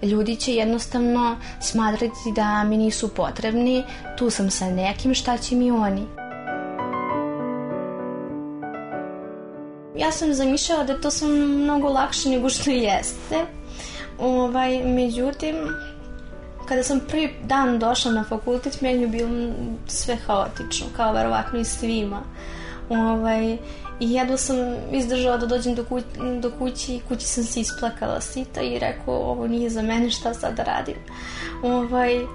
ljudi 0.01 0.35
će 0.35 0.55
jednostavno 0.55 1.37
smatrati 1.61 2.31
da 2.35 2.63
mi 2.63 2.77
nisu 2.77 3.07
potrebni 3.07 3.83
tu 4.17 4.29
sam 4.29 4.51
sa 4.51 4.69
nekim 4.69 5.13
šta 5.13 5.37
će 5.37 5.55
mi 5.55 5.71
oni 5.71 6.24
Ja 9.97 10.11
sam 10.11 10.33
zamišljala 10.33 10.83
da 10.83 11.01
to 11.01 11.11
sam 11.11 11.29
mnogo 11.63 11.89
lakše 11.89 12.29
nego 12.29 12.49
što 12.49 12.69
jeste. 12.69 13.45
Ovaj, 14.19 14.83
međutim, 14.83 15.55
kada 16.67 16.83
sam 16.83 16.99
prvi 17.07 17.33
dan 17.43 17.79
došla 17.79 18.11
na 18.11 18.23
fakultet, 18.23 18.81
meni 18.81 19.01
je 19.01 19.07
bilo 19.07 19.29
sve 19.87 20.15
haotično, 20.15 20.85
kao 20.95 21.13
verovatno 21.13 21.59
i 21.59 21.65
svima. 21.65 22.21
Ovaj, 22.89 23.57
I 23.99 24.11
jedno 24.11 24.37
sam 24.37 24.55
izdržala 24.91 25.37
da 25.37 25.45
dođem 25.45 25.75
do, 25.75 25.85
kuć, 25.85 26.03
do 26.39 26.51
kući 26.59 26.95
i 26.95 27.01
kući 27.07 27.25
sam 27.25 27.43
se 27.43 27.61
isplakala 27.61 28.21
sita 28.21 28.61
i 28.61 28.79
rekao 28.79 29.15
ovo 29.15 29.47
nije 29.47 29.69
za 29.69 29.81
mene, 29.81 30.11
šta 30.11 30.33
sad 30.33 30.55
da 30.55 30.63
radim. 30.63 30.95
Ovaj, 31.63 32.25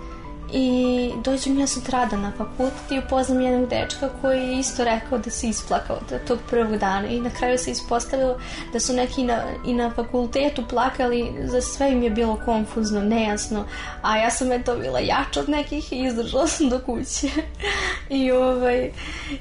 I 0.52 1.10
dođem 1.24 1.58
ja 1.58 1.66
sutrada 1.66 2.16
na 2.16 2.32
fakultet 2.36 2.90
i 2.90 2.98
upoznam 2.98 3.40
jednog 3.40 3.68
dečka 3.68 4.08
koji 4.20 4.40
je 4.40 4.58
isto 4.58 4.84
rekao 4.84 5.18
da 5.18 5.30
se 5.30 5.48
isplakao 5.48 5.98
tog 6.26 6.38
prvog 6.50 6.76
dana 6.76 7.08
i 7.08 7.20
na 7.20 7.30
kraju 7.30 7.58
se 7.58 7.70
ispostavilo 7.70 8.38
da 8.72 8.80
su 8.80 8.92
neki 8.92 9.22
na, 9.24 9.42
i 9.66 9.74
na 9.74 9.90
fakultetu 9.90 10.62
plakali, 10.70 11.32
za 11.44 11.60
sve 11.60 11.92
im 11.92 12.02
je 12.02 12.10
bilo 12.10 12.40
konfuzno, 12.44 13.00
nejasno, 13.00 13.64
a 14.02 14.16
ja 14.16 14.30
sam 14.30 14.52
eto 14.52 14.76
bila 14.76 14.98
jača 14.98 15.40
od 15.40 15.48
nekih 15.48 15.92
i 15.92 16.06
izdržala 16.06 16.46
sam 16.46 16.68
do 16.68 16.80
kuće. 16.86 17.28
I 18.20 18.30
ovaj, 18.32 18.92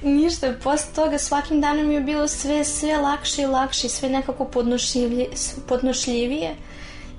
ništa, 0.04 0.54
posle 0.64 0.94
toga 0.96 1.18
svakim 1.18 1.62
danom 1.62 1.92
je 1.92 2.02
bilo 2.02 2.28
sve, 2.28 2.64
sve 2.64 2.98
lakše 2.98 3.42
i 3.42 3.46
lakše, 3.46 3.90
sve 3.90 4.10
nekako 4.10 4.46
podnošljivije, 4.46 5.30
podnošljivije 5.68 6.56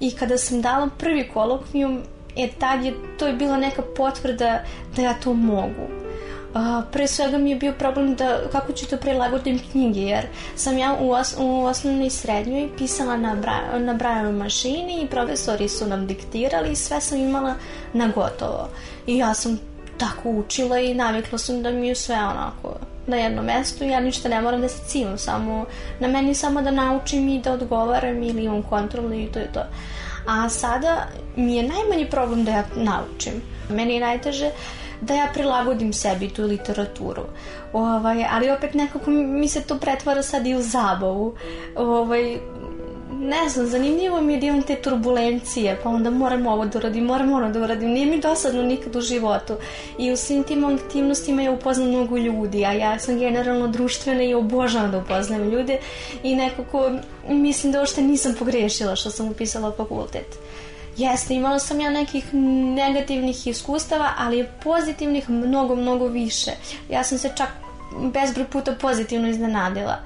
i 0.01 0.11
kada 0.11 0.39
sam 0.39 0.61
dala 0.61 0.89
prvi 0.99 1.29
kolokvijum 1.35 2.03
E 2.37 2.49
tad 2.59 2.85
je, 2.85 2.95
to 3.19 3.27
je 3.27 3.33
bila 3.33 3.57
neka 3.57 3.83
potvrda 3.97 4.63
da 4.97 5.03
ja 5.03 5.15
to 5.15 5.35
mogu. 5.35 6.01
Uh, 6.55 6.85
pre 6.93 7.07
svega 7.07 7.39
mi 7.39 7.51
je 7.51 7.57
bio 7.57 7.73
problem 7.73 8.15
da 8.15 8.39
kako 8.53 8.73
ću 8.73 8.87
to 8.87 8.97
prilagodim 8.97 9.61
knjige 9.71 10.01
jer 10.01 10.27
sam 10.57 10.79
ja 10.79 10.97
u, 11.01 11.11
os, 11.11 11.37
u 11.39 11.65
osnovnoj 11.65 12.07
i 12.07 12.11
srednjoj 12.11 12.69
pisala 12.79 13.17
na, 13.17 13.35
bra, 13.35 13.79
na 13.79 13.95
brajevoj 13.95 14.33
mašini 14.33 15.03
i 15.03 15.07
profesori 15.07 15.69
su 15.69 15.87
nam 15.87 16.07
diktirali 16.07 16.73
i 16.73 16.77
sve 16.77 17.01
sam 17.01 17.19
imala 17.19 17.55
na 17.93 18.09
gotovo. 18.09 18.69
I 19.07 19.19
ja 19.19 19.35
sam 19.35 19.59
tako 19.99 20.31
učila 20.31 20.79
i 20.79 20.95
navikla 20.95 21.39
sam 21.39 21.63
da 21.63 21.71
mi 21.71 21.89
je 21.89 21.95
sve 21.95 22.17
onako 22.17 22.75
na 23.07 23.17
jednom 23.17 23.45
mestu. 23.45 23.85
Ja 23.85 24.01
ništa 24.01 24.29
ne 24.29 24.41
moram 24.41 24.61
da 24.61 24.69
se 24.69 24.85
cimam 24.87 25.19
samo 25.19 25.65
na 26.01 26.09
meni 26.09 26.35
samo 26.35 26.63
da 26.63 26.71
naučim 26.71 27.29
i 27.29 27.41
da 27.41 27.53
odgovaram 27.53 28.23
ili 28.23 28.45
imam 28.45 28.63
kontrolu 28.63 29.15
i 29.15 29.33
to 29.33 29.39
je 29.39 29.53
to 29.53 29.61
a 30.27 30.49
sada 30.49 31.07
mi 31.37 31.57
je 31.57 31.63
najmanji 31.63 32.11
problem 32.11 32.45
da 32.45 32.51
ja 32.51 32.65
naučim. 32.77 33.43
Meni 33.69 33.95
je 33.95 34.01
najteže 34.01 34.51
da 35.01 35.15
ja 35.15 35.29
prilagodim 35.35 35.93
sebi 35.93 36.29
tu 36.29 36.45
literaturu. 36.45 37.23
Ovaj, 37.73 38.25
ali 38.31 38.51
opet 38.51 38.75
nekako 38.75 39.11
mi 39.11 39.49
se 39.49 39.63
to 39.63 39.79
pretvara 39.79 40.23
sad 40.23 40.47
i 40.47 40.55
u 40.55 40.63
zabavu. 40.63 41.35
Ovaj, 41.77 42.39
ne 43.21 43.49
znam, 43.49 43.67
zanimljivo 43.67 44.21
mi 44.21 44.33
je 44.33 44.41
da 44.41 44.47
imam 44.47 44.63
te 44.63 44.77
turbulencije, 44.77 45.81
pa 45.83 45.89
onda 45.89 46.11
moram 46.11 46.47
ovo 46.47 46.65
da 46.65 46.79
uradim, 46.79 47.05
moram 47.05 47.33
ono 47.33 47.51
da 47.51 47.61
uradim. 47.61 47.91
Nije 47.91 48.07
mi 48.07 48.21
dosadno 48.21 48.63
nikad 48.63 48.97
u 48.97 49.01
životu. 49.01 49.57
I 49.99 50.13
u 50.13 50.17
svim 50.17 50.43
tim 50.43 50.65
aktivnostima 50.65 51.43
ja 51.43 51.51
upoznam 51.51 51.89
mnogo 51.89 52.17
ljudi, 52.17 52.65
a 52.65 52.73
ja 52.73 52.99
sam 52.99 53.19
generalno 53.19 53.69
društvena 53.69 54.23
i 54.23 54.35
obožavam 54.35 54.91
da 54.91 54.99
upoznam 54.99 55.51
ljude 55.51 55.79
i 56.23 56.35
nekako 56.35 56.91
mislim 57.29 57.73
da 57.73 57.83
ošte 57.83 58.03
nisam 58.03 58.35
pogrešila 58.39 58.97
što 58.97 59.11
sam 59.11 59.29
upisala 59.29 59.73
fakultet. 59.77 60.39
Jeste, 60.97 61.35
imala 61.35 61.59
sam 61.59 61.81
ja 61.81 61.91
nekih 61.91 62.35
negativnih 62.77 63.47
iskustava, 63.47 64.13
ali 64.19 64.47
pozitivnih 64.63 65.31
mnogo, 65.31 65.77
mnogo 65.77 66.07
više. 66.07 66.51
Ja 66.91 67.05
sam 67.05 67.19
se 67.19 67.31
čak 67.37 67.49
bezbroj 68.13 68.47
puta 68.47 68.73
pozitivno 68.73 69.29
iznenadila. 69.29 69.99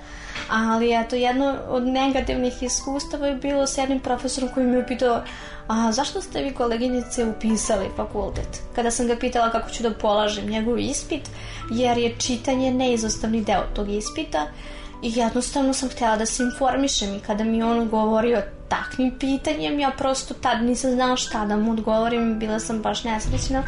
Ali 0.49 0.93
eto, 0.93 1.17
jedno 1.17 1.57
od 1.69 1.87
negativnih 1.87 2.63
iskustava 2.63 3.27
je 3.27 3.35
bilo 3.35 3.67
s 3.67 3.79
jednim 3.79 4.01
profesorom 4.01 4.51
koji 4.55 4.67
mi 4.67 4.77
je 4.77 4.87
pitao 4.87 5.23
a 5.69 5.93
zašto 5.93 6.21
ste 6.21 6.43
vi 6.43 6.55
koleginice 6.55 7.25
upisali 7.25 7.89
fakultet? 7.97 8.63
Kada 8.75 8.91
sam 8.91 9.07
ga 9.07 9.17
pitala 9.17 9.51
kako 9.51 9.71
ću 9.71 9.83
da 9.83 9.95
polažem 9.95 10.51
njegov 10.51 10.79
ispit, 10.79 11.31
jer 11.71 11.99
je 11.99 12.15
čitanje 12.19 12.71
neizostavni 12.71 13.41
deo 13.41 13.63
tog 13.75 13.91
ispita, 13.91 14.47
i 15.03 15.13
jednostavno 15.15 15.73
sam 15.73 15.89
htjela 15.89 16.17
da 16.17 16.27
se 16.27 16.43
informišem 16.43 17.15
i 17.15 17.21
kada 17.21 17.45
mi 17.45 17.63
on 17.63 17.89
govorio 17.89 18.43
takvim 18.69 19.19
pitanjem, 19.19 19.81
ja 19.81 19.91
prosto 19.99 20.35
tad 20.35 20.63
nisam 20.63 20.91
znala 20.91 21.17
šta 21.17 21.47
da 21.47 21.57
mu 21.57 21.73
odgovorim, 21.73 22.39
bila 22.39 22.61
sam 22.61 22.83
baš 22.83 23.05
nesrećna, 23.05 23.63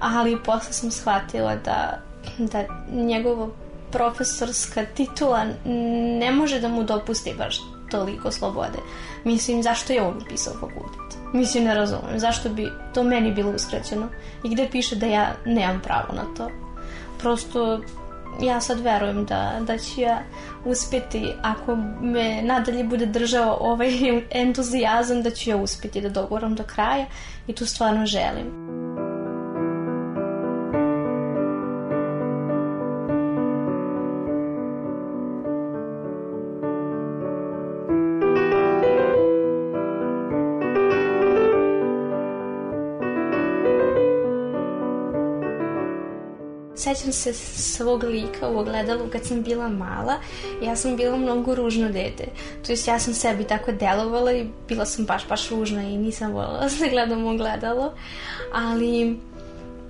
ali 0.00 0.42
posle 0.44 0.72
sam 0.72 0.90
shvatila 0.90 1.56
da, 1.56 2.00
da 2.38 2.64
njegovo 2.92 3.50
profesorska 3.92 4.84
titula 4.94 5.44
ne 6.18 6.30
može 6.30 6.60
da 6.60 6.68
mu 6.68 6.84
dopusti 6.84 7.34
baš 7.38 7.60
toliko 7.90 8.30
slobode. 8.30 8.78
Mislim, 9.24 9.62
zašto 9.62 9.92
je 9.92 10.02
on 10.02 10.22
upisao 10.26 10.54
fakultet? 10.54 11.18
Mislim, 11.32 11.64
ne 11.64 11.74
razumem. 11.74 12.18
Zašto 12.18 12.48
bi 12.48 12.68
to 12.94 13.02
meni 13.02 13.32
bilo 13.32 13.50
uskraćeno? 13.50 14.08
I 14.44 14.48
gde 14.48 14.68
piše 14.70 14.96
da 14.96 15.06
ja 15.06 15.32
nemam 15.46 15.80
pravo 15.84 16.12
na 16.12 16.34
to? 16.36 16.50
Prosto, 17.18 17.80
ja 18.42 18.60
sad 18.60 18.80
verujem 18.80 19.24
da, 19.24 19.60
da 19.60 19.78
ću 19.78 20.00
ja 20.00 20.22
uspjeti, 20.64 21.32
ako 21.42 21.76
me 22.00 22.42
nadalje 22.42 22.84
bude 22.84 23.06
držao 23.06 23.56
ovaj 23.60 23.90
entuzijazam, 24.42 25.22
da 25.22 25.30
ću 25.30 25.50
ja 25.50 25.56
uspjeti 25.56 26.00
da 26.00 26.08
dogovoram 26.08 26.54
do 26.54 26.62
kraja 26.62 27.06
i 27.46 27.52
tu 27.52 27.66
stvarno 27.66 28.06
želim. 28.06 28.46
Sećam 46.82 47.12
se 47.12 47.32
svog 47.34 48.02
lika 48.02 48.48
u 48.48 48.58
ogledalu 48.58 49.10
kad 49.12 49.26
sam 49.26 49.42
bila 49.42 49.68
mala. 49.68 50.14
Ja 50.62 50.76
sam 50.76 50.96
bila 50.96 51.16
mnogo 51.16 51.54
ružno 51.54 51.88
dete. 51.88 52.24
To 52.66 52.72
jest 52.72 52.88
ja 52.88 52.98
sam 52.98 53.14
sebi 53.14 53.44
tako 53.44 53.72
delovala 53.72 54.32
i 54.32 54.46
bila 54.68 54.86
sam 54.86 55.04
baš, 55.04 55.28
baš 55.28 55.50
ružna 55.50 55.82
i 55.82 55.98
nisam 55.98 56.32
voljela 56.32 56.68
da 56.80 56.88
gledam 56.90 57.24
u 57.24 57.30
ogledalo. 57.30 57.92
Ali 58.52 59.04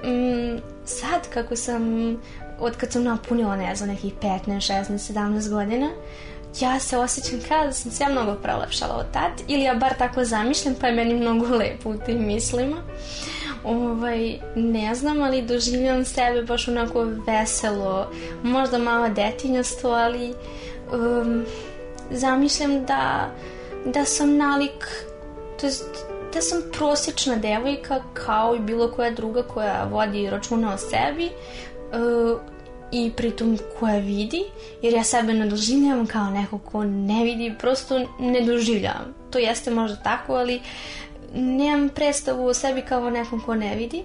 mm, 0.04 0.58
sad 0.84 1.28
kako 1.34 1.56
sam, 1.56 2.16
od 2.60 2.76
kad 2.76 2.92
sam 2.92 3.04
napunila, 3.04 3.56
ne 3.56 3.76
znam, 3.76 3.88
nekih 3.88 4.12
15, 4.22 4.38
16, 4.46 5.12
17 5.12 5.50
godina, 5.50 5.90
ja 6.60 6.78
se 6.78 6.98
osjećam 6.98 7.40
kao 7.48 7.64
da 7.66 7.72
sam 7.72 7.90
se 7.90 8.04
ja 8.04 8.08
mnogo 8.08 8.34
prelepšala 8.34 8.94
od 8.94 9.12
tad, 9.12 9.32
ili 9.48 9.62
ja 9.62 9.74
bar 9.74 9.94
tako 9.98 10.24
zamišljam, 10.24 10.74
pa 10.80 10.86
je 10.86 10.94
meni 10.94 11.14
mnogo 11.14 11.56
lepo 11.56 11.90
u 11.90 11.96
tim 12.06 12.26
mislima. 12.26 12.76
Ovaj, 13.64 14.38
ne 14.56 14.94
znam, 14.94 15.22
ali 15.22 15.42
doživljam 15.42 16.04
sebe 16.04 16.42
baš 16.42 16.68
onako 16.68 17.06
veselo, 17.26 18.10
možda 18.42 18.78
malo 18.78 19.08
detinjasto, 19.08 19.90
ali 19.90 20.34
um, 20.92 21.44
zamišljam 22.10 22.84
da, 22.84 23.30
da 23.86 24.04
sam 24.04 24.36
nalik, 24.36 25.06
to 25.60 25.66
jest 25.66 25.84
da 26.34 26.40
sam 26.40 26.62
prosječna 26.72 27.36
devojka 27.36 28.02
kao 28.14 28.54
i 28.56 28.60
bilo 28.60 28.90
koja 28.90 29.10
druga 29.10 29.42
koja 29.42 29.88
vodi 29.90 30.30
računa 30.30 30.74
o 30.74 30.78
sebi 30.78 31.26
uh, 31.26 32.40
i 32.92 33.12
pritom 33.16 33.58
koja 33.80 33.98
vidi, 33.98 34.44
jer 34.82 34.94
ja 34.94 35.04
sebe 35.04 35.32
ne 35.32 35.46
doživljam 35.46 36.06
kao 36.06 36.30
neko 36.30 36.58
ko 36.58 36.84
ne 36.84 37.24
vidi, 37.24 37.54
prosto 37.58 38.00
ne 38.20 38.40
doživljam. 38.40 39.14
To 39.30 39.38
jeste 39.38 39.70
možda 39.70 39.96
tako, 39.96 40.34
ali 40.34 40.60
nemam 41.34 41.88
predstavu 41.88 42.46
o 42.46 42.54
sebi 42.54 42.82
kao 42.82 43.10
nekom 43.10 43.40
ko 43.40 43.54
ne 43.54 43.76
vidi. 43.76 44.04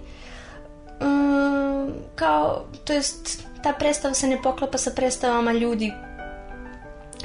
Um, 1.01 1.93
kao, 2.15 2.65
to 2.83 2.93
jest, 2.93 3.43
ta 3.63 3.73
predstava 3.73 4.13
se 4.13 4.27
ne 4.27 4.41
poklapa 4.41 4.77
sa 4.77 4.91
predstavama 4.95 5.51
ljudi 5.51 5.93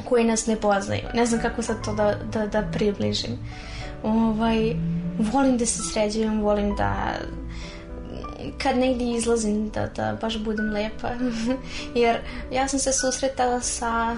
koji 0.09 0.25
nas 0.25 0.47
ne 0.47 0.56
poznaju. 0.56 1.02
Ne 1.14 1.26
znam 1.26 1.40
kako 1.40 1.62
sad 1.62 1.85
to 1.85 1.94
da, 1.94 2.14
da, 2.32 2.47
da 2.47 2.62
približim. 2.73 3.38
Ovaj, 4.02 4.76
volim 5.19 5.58
da 5.58 5.67
se 5.67 5.82
sređujem, 5.93 6.41
volim 6.41 6.76
da 6.76 7.12
kad 8.59 8.78
negdje 8.78 9.17
izlazim 9.17 9.71
da, 9.71 9.87
da 9.87 10.19
baš 10.21 10.39
budem 10.39 10.71
lepa. 10.71 11.09
Jer 12.02 12.19
ja 12.52 12.69
sam 12.69 12.78
se 12.78 12.93
susretala 12.93 13.61
sa 13.61 14.17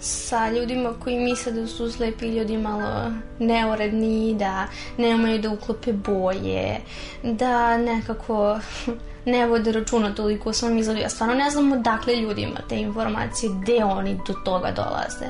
sa 0.00 0.50
ljudima 0.50 0.94
koji 1.04 1.18
misle 1.18 1.52
da 1.52 1.66
su 1.66 1.92
slepi 1.92 2.26
ljudi 2.26 2.56
malo 2.56 3.12
neuredni 3.38 4.34
da 4.34 4.66
ne 4.96 5.14
umaju 5.14 5.38
da 5.38 5.50
uklope 5.50 5.92
boje 5.92 6.80
da 7.22 7.76
nekako 7.76 8.58
ne 9.32 9.46
vode 9.46 9.72
računa 9.72 10.14
toliko 10.14 10.50
o 10.50 10.52
svom 10.52 10.78
izgledu. 10.78 11.00
Ja 11.00 11.08
stvarno 11.08 11.34
ne 11.34 11.50
znam 11.50 11.72
odakle 11.72 12.16
ljudima 12.16 12.60
te 12.68 12.76
informacije 12.76 13.52
gde 13.62 13.84
oni 13.84 14.20
do 14.26 14.34
toga 14.44 14.70
dolaze. 14.70 15.26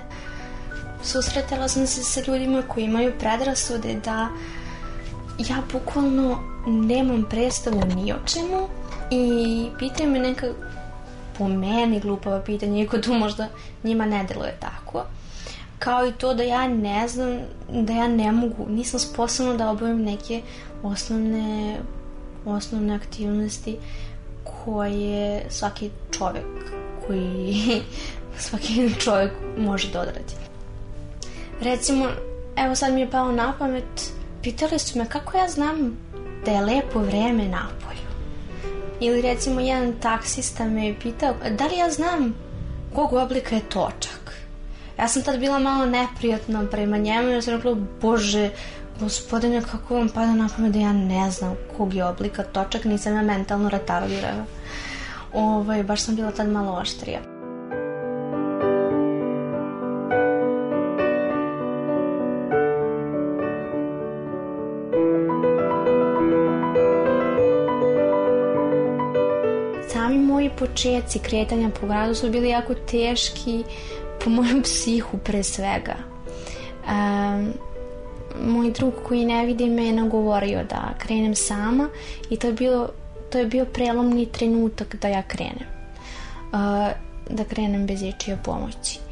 Susretala 1.02 1.68
sam 1.68 1.86
se 1.86 2.02
sa 2.02 2.20
ljudima 2.26 2.62
koji 2.68 2.84
imaju 2.84 3.12
predrasude 3.18 3.94
da 4.04 4.28
ja 5.38 5.56
bukvalno 5.72 6.38
nemam 6.66 7.26
predstavu 7.30 7.82
ni 7.96 8.12
o 8.12 8.16
čemu 8.26 8.68
i 9.10 9.66
pitaju 9.78 10.10
me 10.10 10.18
neka 10.18 10.46
po 11.38 11.48
meni 11.48 12.00
glupava 12.00 12.40
pitanja, 12.40 12.78
iako 12.78 12.98
to 12.98 13.14
možda 13.14 13.48
njima 13.84 14.06
ne 14.06 14.24
deluje 14.24 14.56
tako. 14.60 15.04
Kao 15.78 16.06
i 16.06 16.12
to 16.12 16.34
da 16.34 16.42
ja 16.42 16.68
ne 16.68 17.08
znam, 17.08 17.38
da 17.68 17.92
ja 17.92 18.08
ne 18.08 18.32
mogu, 18.32 18.66
nisam 18.68 19.00
sposobna 19.00 19.54
da 19.54 19.70
obavim 19.70 20.02
neke 20.02 20.42
osnovne, 20.82 21.76
osnovne 22.46 22.94
aktivnosti 22.94 23.76
koje 24.44 25.46
svaki 25.50 25.90
čovjek 26.18 26.46
koji 27.06 27.82
svaki 28.48 28.94
čovjek 29.00 29.32
može 29.58 29.92
da 29.92 30.00
odradi. 30.00 30.34
Recimo, 31.60 32.06
evo 32.56 32.74
sad 32.74 32.92
mi 32.94 33.00
je 33.00 33.10
pao 33.10 33.32
na 33.32 33.54
pamet, 33.58 34.12
pitali 34.42 34.78
su 34.78 34.98
me 34.98 35.08
kako 35.08 35.36
ja 35.36 35.48
znam 35.48 35.98
da 36.44 36.50
je 36.50 36.60
lepo 36.60 36.98
vreme 36.98 37.44
napolju. 37.44 38.08
Ili 39.00 39.22
recimo 39.22 39.60
jedan 39.60 39.92
taksista 40.00 40.64
me 40.64 40.86
je 40.86 41.00
pitao 41.00 41.34
da 41.58 41.66
li 41.66 41.76
ja 41.76 41.90
znam 41.90 42.34
kog 42.94 43.12
oblika 43.12 43.54
je 43.54 43.68
točak. 43.68 44.34
Ja 44.98 45.08
sam 45.08 45.22
tad 45.22 45.40
bila 45.40 45.58
malo 45.58 45.86
neprijatna 45.86 46.66
prema 46.70 46.96
njemu 46.96 47.28
jer 47.28 47.44
sam 47.44 47.54
rekla, 47.54 47.76
bože, 48.00 48.50
gospodine, 49.00 49.62
kako 49.62 49.94
vam 49.94 50.08
pada 50.08 50.34
na 50.34 50.48
pamet 50.56 50.72
da 50.72 50.78
ja 50.78 50.92
ne 50.92 51.30
znam 51.30 51.54
kog 51.76 51.94
je 51.94 52.04
oblika 52.04 52.42
točak, 52.42 52.84
nisam 52.84 53.14
ja 53.14 53.22
mentalno 53.22 53.68
retardirana. 53.68 54.44
Ovaj, 55.32 55.82
baš 55.82 56.00
sam 56.00 56.16
bila 56.16 56.30
tad 56.30 56.48
malo 56.48 56.72
oštrija. 56.72 57.37
Početci 70.58 71.18
kretanja 71.18 71.70
po 71.80 71.86
gradu 71.86 72.14
su 72.14 72.30
bili 72.30 72.48
jako 72.48 72.74
teški 72.74 73.64
po 74.24 74.30
mojem 74.30 74.62
psihu 74.66 75.18
pre 75.18 75.42
svega. 75.42 75.96
Um, 76.88 77.52
moj 78.40 78.70
drug 78.70 78.94
koji 79.08 79.24
ne 79.24 79.46
vidi 79.46 79.66
me 79.66 79.86
je 79.86 79.92
nagovorio 79.92 80.64
da 80.64 80.94
krenem 80.98 81.34
sama 81.34 81.88
i 82.30 82.36
to 82.36 82.46
je, 82.46 82.52
bilo, 82.52 82.88
to 83.32 83.38
je 83.38 83.46
bio 83.46 83.64
prelomni 83.64 84.26
trenutak 84.26 84.96
da 84.96 85.08
ja 85.08 85.22
krenem. 85.22 85.68
Uh, 86.52 86.88
da 87.30 87.44
krenem 87.44 87.86
bez 87.86 88.02
ičije 88.02 88.38
pomoći. 88.44 89.07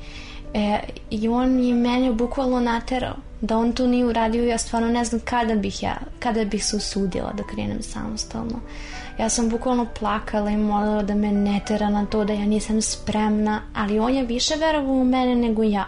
E, 0.57 0.79
I 1.11 1.29
on 1.29 1.61
je 1.61 1.75
mene 1.75 2.13
bukvalno 2.13 2.61
naterao 2.61 3.17
da 3.41 3.59
on 3.59 3.73
to 3.73 3.87
nije 3.87 4.05
uradio. 4.05 4.45
Ja 4.45 4.59
stvarno 4.59 4.89
ne 4.89 5.05
znam 5.05 5.21
kada 5.25 5.55
bih 5.55 5.83
ja 5.83 5.97
kada 6.19 6.45
bih 6.45 6.65
se 6.65 6.77
usudila 6.77 7.33
da 7.33 7.43
krenem 7.43 7.83
samostalno. 7.83 8.61
Ja 9.19 9.29
sam 9.29 9.49
bukvalno 9.49 9.87
plakala 9.99 10.51
i 10.51 10.57
molila 10.57 11.03
da 11.03 11.15
me 11.15 11.33
ne 11.33 11.61
tera 11.67 11.91
na 11.91 12.07
to 12.07 12.25
da 12.25 12.33
ja 12.33 12.47
nisam 12.47 12.83
spremna 12.83 13.61
ali 13.75 13.99
on 13.99 14.15
je 14.15 14.25
više 14.25 14.55
verovao 14.57 14.95
u 14.95 15.05
mene 15.05 15.37
nego 15.37 15.63
ja 15.63 15.87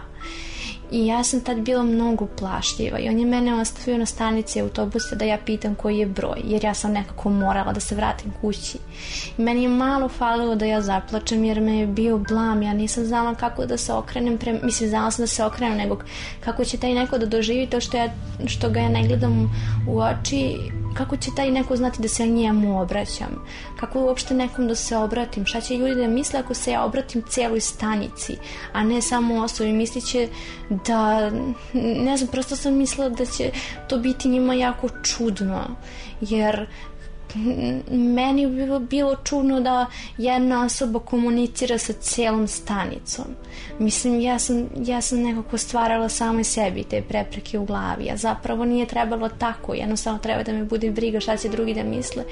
I 0.91 1.07
ja 1.07 1.23
sam 1.23 1.41
tad 1.41 1.59
bila 1.59 1.83
mnogo 1.83 2.25
plašljiva 2.25 2.99
i 2.99 3.09
on 3.09 3.19
je 3.19 3.25
mene 3.25 3.61
ostavio 3.61 3.97
na 3.97 4.05
stanici 4.05 4.61
autobusa 4.61 5.15
da 5.15 5.25
ja 5.25 5.37
pitam 5.45 5.75
koji 5.75 5.97
je 5.97 6.05
broj, 6.05 6.41
jer 6.43 6.63
ja 6.63 6.73
sam 6.73 6.91
nekako 6.91 7.29
morala 7.29 7.73
da 7.73 7.79
se 7.79 7.95
vratim 7.95 8.33
kući. 8.41 8.77
I 9.37 9.41
meni 9.41 9.63
je 9.63 9.69
malo 9.69 10.09
falilo 10.09 10.55
da 10.55 10.65
ja 10.65 10.81
zaplačem 10.81 11.43
jer 11.43 11.61
me 11.61 11.77
je 11.77 11.87
bio 11.87 12.17
blam, 12.17 12.61
ja 12.61 12.73
nisam 12.73 13.05
znala 13.05 13.35
kako 13.35 13.65
da 13.65 13.77
se 13.77 13.93
okrenem, 13.93 14.37
pre... 14.37 14.59
mislim 14.63 14.89
znala 14.89 15.11
sam 15.11 15.23
da 15.23 15.27
se 15.27 15.43
okrenem, 15.43 15.77
nego 15.77 15.99
kako 16.39 16.65
će 16.65 16.77
taj 16.77 16.93
neko 16.93 17.17
da 17.17 17.25
doživi 17.25 17.67
to 17.67 17.79
što, 17.79 17.97
ja, 17.97 18.09
što 18.47 18.69
ga 18.69 18.79
ja 18.79 18.89
ne 18.89 19.07
gledam 19.07 19.51
u 19.87 19.99
oči, 19.99 20.57
kako 20.99 21.17
će 21.17 21.31
taj 21.35 21.51
neko 21.51 21.75
znati 21.75 22.01
da 22.01 22.07
se 22.07 22.23
ja 22.23 22.29
njemu 22.29 22.81
obraćam? 22.81 23.45
Kako 23.79 24.01
uopšte 24.01 24.33
nekom 24.33 24.67
da 24.67 24.75
se 24.75 24.97
obratim? 24.97 25.45
Šta 25.45 25.61
će 25.61 25.77
ljudi 25.77 25.95
da 25.95 26.07
misle 26.07 26.39
ako 26.39 26.53
se 26.53 26.71
ja 26.71 26.83
obratim 26.83 27.23
cijeloj 27.29 27.59
stanici, 27.59 28.35
a 28.73 28.83
ne 28.83 29.01
samo 29.01 29.43
osobi? 29.43 29.71
Mislit 29.71 30.05
će 30.05 30.27
da, 30.69 31.31
ne 31.73 32.17
znam, 32.17 32.27
prosto 32.31 32.55
sam 32.55 32.73
mislila 32.73 33.09
da 33.09 33.25
će 33.25 33.51
to 33.87 33.97
biti 33.97 34.29
njima 34.29 34.53
jako 34.53 34.89
čudno, 35.03 35.61
jer 36.21 36.67
meni 37.91 38.47
bi 38.47 38.79
bilo, 38.79 39.15
čudno 39.23 39.61
da 39.61 39.85
jedna 40.17 40.65
osoba 40.65 40.99
komunicira 40.99 41.77
sa 41.77 41.93
cijelom 41.93 42.47
stanicom. 42.47 43.25
Mislim, 43.79 44.21
ja 44.21 44.39
sam, 44.39 44.69
ja 44.85 45.01
sam 45.01 45.21
nekako 45.21 45.57
stvarala 45.57 46.09
samoj 46.09 46.43
sebi 46.43 46.83
te 46.83 47.01
prepreke 47.01 47.59
u 47.59 47.65
glavi, 47.65 48.09
a 48.11 48.17
zapravo 48.17 48.65
nije 48.65 48.85
trebalo 48.85 49.29
tako, 49.29 49.73
jednostavno 49.73 50.19
treba 50.19 50.43
da 50.43 50.53
me 50.53 50.63
bude 50.63 50.91
briga 50.91 51.19
šta 51.19 51.37
će 51.37 51.49
drugi 51.49 51.73
da 51.73 51.83
misle. 51.83 52.23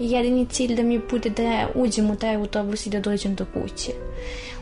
I 0.00 0.10
jedini 0.10 0.46
cilj 0.46 0.74
da 0.74 0.82
mi 0.82 1.00
bude 1.10 1.30
da 1.30 1.68
uđem 1.74 2.10
u 2.10 2.16
taj 2.16 2.34
autobus 2.34 2.86
i 2.86 2.90
da 2.90 3.00
dođem 3.00 3.34
do 3.34 3.44
kuće 3.54 3.92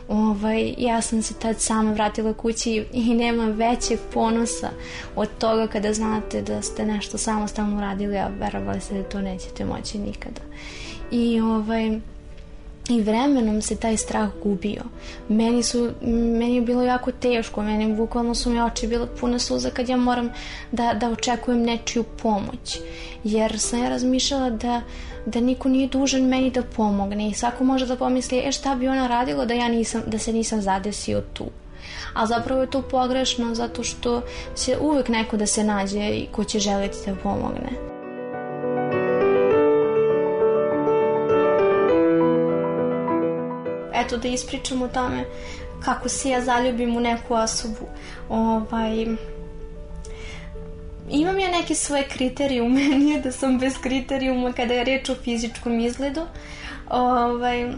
ovaj, 0.07 0.73
ja 0.77 1.01
sam 1.01 1.21
se 1.21 1.33
tad 1.33 1.61
sama 1.61 1.93
vratila 1.93 2.33
kući 2.33 2.85
i 2.93 3.13
nema 3.15 3.45
većeg 3.45 3.99
ponosa 4.13 4.69
od 5.15 5.29
toga 5.37 5.67
kada 5.67 5.93
znate 5.93 6.41
da 6.41 6.61
ste 6.61 6.85
nešto 6.85 7.17
samostalno 7.17 7.77
uradili, 7.77 8.17
a 8.17 8.31
verovali 8.39 8.81
ste 8.81 8.93
da 8.93 9.03
to 9.03 9.21
nećete 9.21 9.65
moći 9.65 9.97
nikada. 9.97 10.41
I 11.11 11.41
ovaj, 11.41 11.99
i 12.89 13.01
vremenom 13.01 13.61
se 13.61 13.75
taj 13.75 13.97
strah 13.97 14.29
gubio. 14.43 14.81
Meni, 15.29 15.63
su, 15.63 15.91
meni 16.01 16.55
je 16.55 16.61
bilo 16.61 16.83
jako 16.83 17.11
teško, 17.11 17.61
meni 17.61 17.95
bukvalno 17.95 18.35
su 18.35 18.49
mi 18.49 18.61
oči 18.61 18.87
bile 18.87 19.07
pune 19.19 19.39
suza 19.39 19.69
kad 19.69 19.89
ja 19.89 19.97
moram 19.97 20.29
da, 20.71 20.93
da 20.93 21.09
očekujem 21.09 21.61
nečiju 21.61 22.03
pomoć. 22.03 22.79
Jer 23.23 23.59
sam 23.59 23.83
ja 23.83 23.89
razmišljala 23.89 24.49
da 24.49 24.81
da 25.25 25.39
niko 25.39 25.69
nije 25.69 25.87
dužan 25.87 26.21
meni 26.21 26.51
da 26.51 26.63
pomogne 26.63 27.29
i 27.29 27.33
svako 27.33 27.63
može 27.63 27.85
da 27.85 27.95
pomisli 27.95 28.41
e 28.45 28.51
šta 28.51 28.75
bi 28.75 28.87
ona 28.87 29.07
radila 29.07 29.45
da 29.45 29.53
ja 29.53 29.67
nisam, 29.67 30.01
da 30.07 30.17
se 30.17 30.33
nisam 30.33 30.61
zadesio 30.61 31.21
tu 31.33 31.45
a 32.13 32.25
zapravo 32.25 32.61
je 32.61 32.69
to 32.69 32.81
pogrešno 32.81 33.55
zato 33.55 33.83
što 33.83 34.21
će 34.55 34.77
uvek 34.81 35.09
neko 35.09 35.37
da 35.37 35.45
se 35.45 35.63
nađe 35.63 36.09
i 36.09 36.27
ko 36.31 36.43
će 36.43 36.59
želiti 36.59 36.97
da 37.05 37.15
pomogne. 37.15 37.92
Eto 43.93 44.17
da 44.17 44.27
ispričam 44.27 44.81
o 44.81 44.87
tome 44.87 45.23
kako 45.85 46.09
se 46.09 46.29
ja 46.29 46.41
zaljubim 46.41 46.97
u 46.97 46.99
neku 46.99 47.33
osobu. 47.33 47.87
Ovaj, 48.29 49.05
imam 51.09 51.39
ja 51.39 51.51
neke 51.51 51.75
svoje 51.75 52.03
kriterijume, 52.07 52.81
nije 53.05 53.21
da 53.21 53.31
sam 53.31 53.59
bez 53.59 53.73
kriterijuma 53.81 54.53
kada 54.53 54.73
je 54.73 54.83
reč 54.83 55.09
o 55.09 55.15
fizičkom 55.15 55.79
izgledu. 55.79 56.21
Ovaj, 56.89 57.71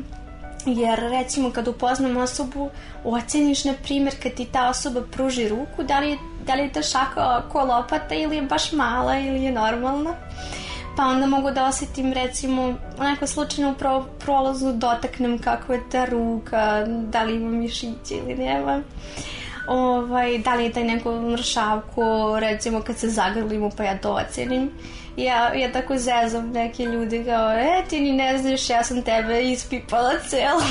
jer 0.65 0.99
recimo 0.99 1.51
kad 1.51 1.67
upoznam 1.67 2.17
osobu 2.17 2.69
oceniš 3.03 3.65
na 3.65 3.73
primjer 3.83 4.15
kad 4.23 4.33
ti 4.33 4.45
ta 4.45 4.69
osoba 4.69 5.01
pruži 5.11 5.49
ruku 5.49 5.83
da 5.83 5.99
li 5.99 6.17
da 6.45 6.55
li 6.55 6.61
je 6.61 6.71
ta 6.71 6.81
šaka 6.81 7.43
ko 7.49 7.63
lopata 7.63 8.15
ili 8.15 8.35
je 8.35 8.41
baš 8.41 8.71
mala 8.71 9.19
ili 9.19 9.43
je 9.43 9.51
normalna 9.51 10.13
pa 10.97 11.03
onda 11.03 11.25
mogu 11.25 11.51
da 11.51 11.65
osetim 11.65 12.13
recimo 12.13 12.73
onako 12.99 13.27
slučajno 13.27 13.71
u 13.71 13.75
pro, 13.75 14.05
prolazu 14.19 14.73
dotaknem 14.73 15.39
kako 15.39 15.73
je 15.73 15.89
ta 15.91 16.05
ruka 16.05 16.85
da 16.85 17.23
li 17.23 17.35
ima 17.35 17.49
mišiće 17.49 18.15
ili 18.15 18.35
nema 18.35 18.81
ovaj, 19.67 20.37
da 20.37 20.55
li 20.55 20.63
je 20.63 20.71
taj 20.71 20.83
neko 20.83 21.21
mršavko, 21.21 22.37
recimo 22.39 22.81
kad 22.81 22.97
se 22.97 23.09
zagrlimo 23.09 23.69
pa 23.77 23.83
ja 23.83 23.97
to 23.97 24.11
ocenim. 24.11 24.71
Ja, 25.17 25.53
ja 25.53 25.71
tako 25.71 25.97
zezam 25.97 26.51
neke 26.51 26.85
ljudi 26.85 27.23
kao, 27.25 27.51
e 27.51 27.83
ti 27.89 27.99
ni 27.99 28.11
ne 28.11 28.37
znaš, 28.37 28.69
ja 28.69 28.83
sam 28.83 29.01
tebe 29.01 29.43
ispipala 29.43 30.11
celo. 30.29 30.61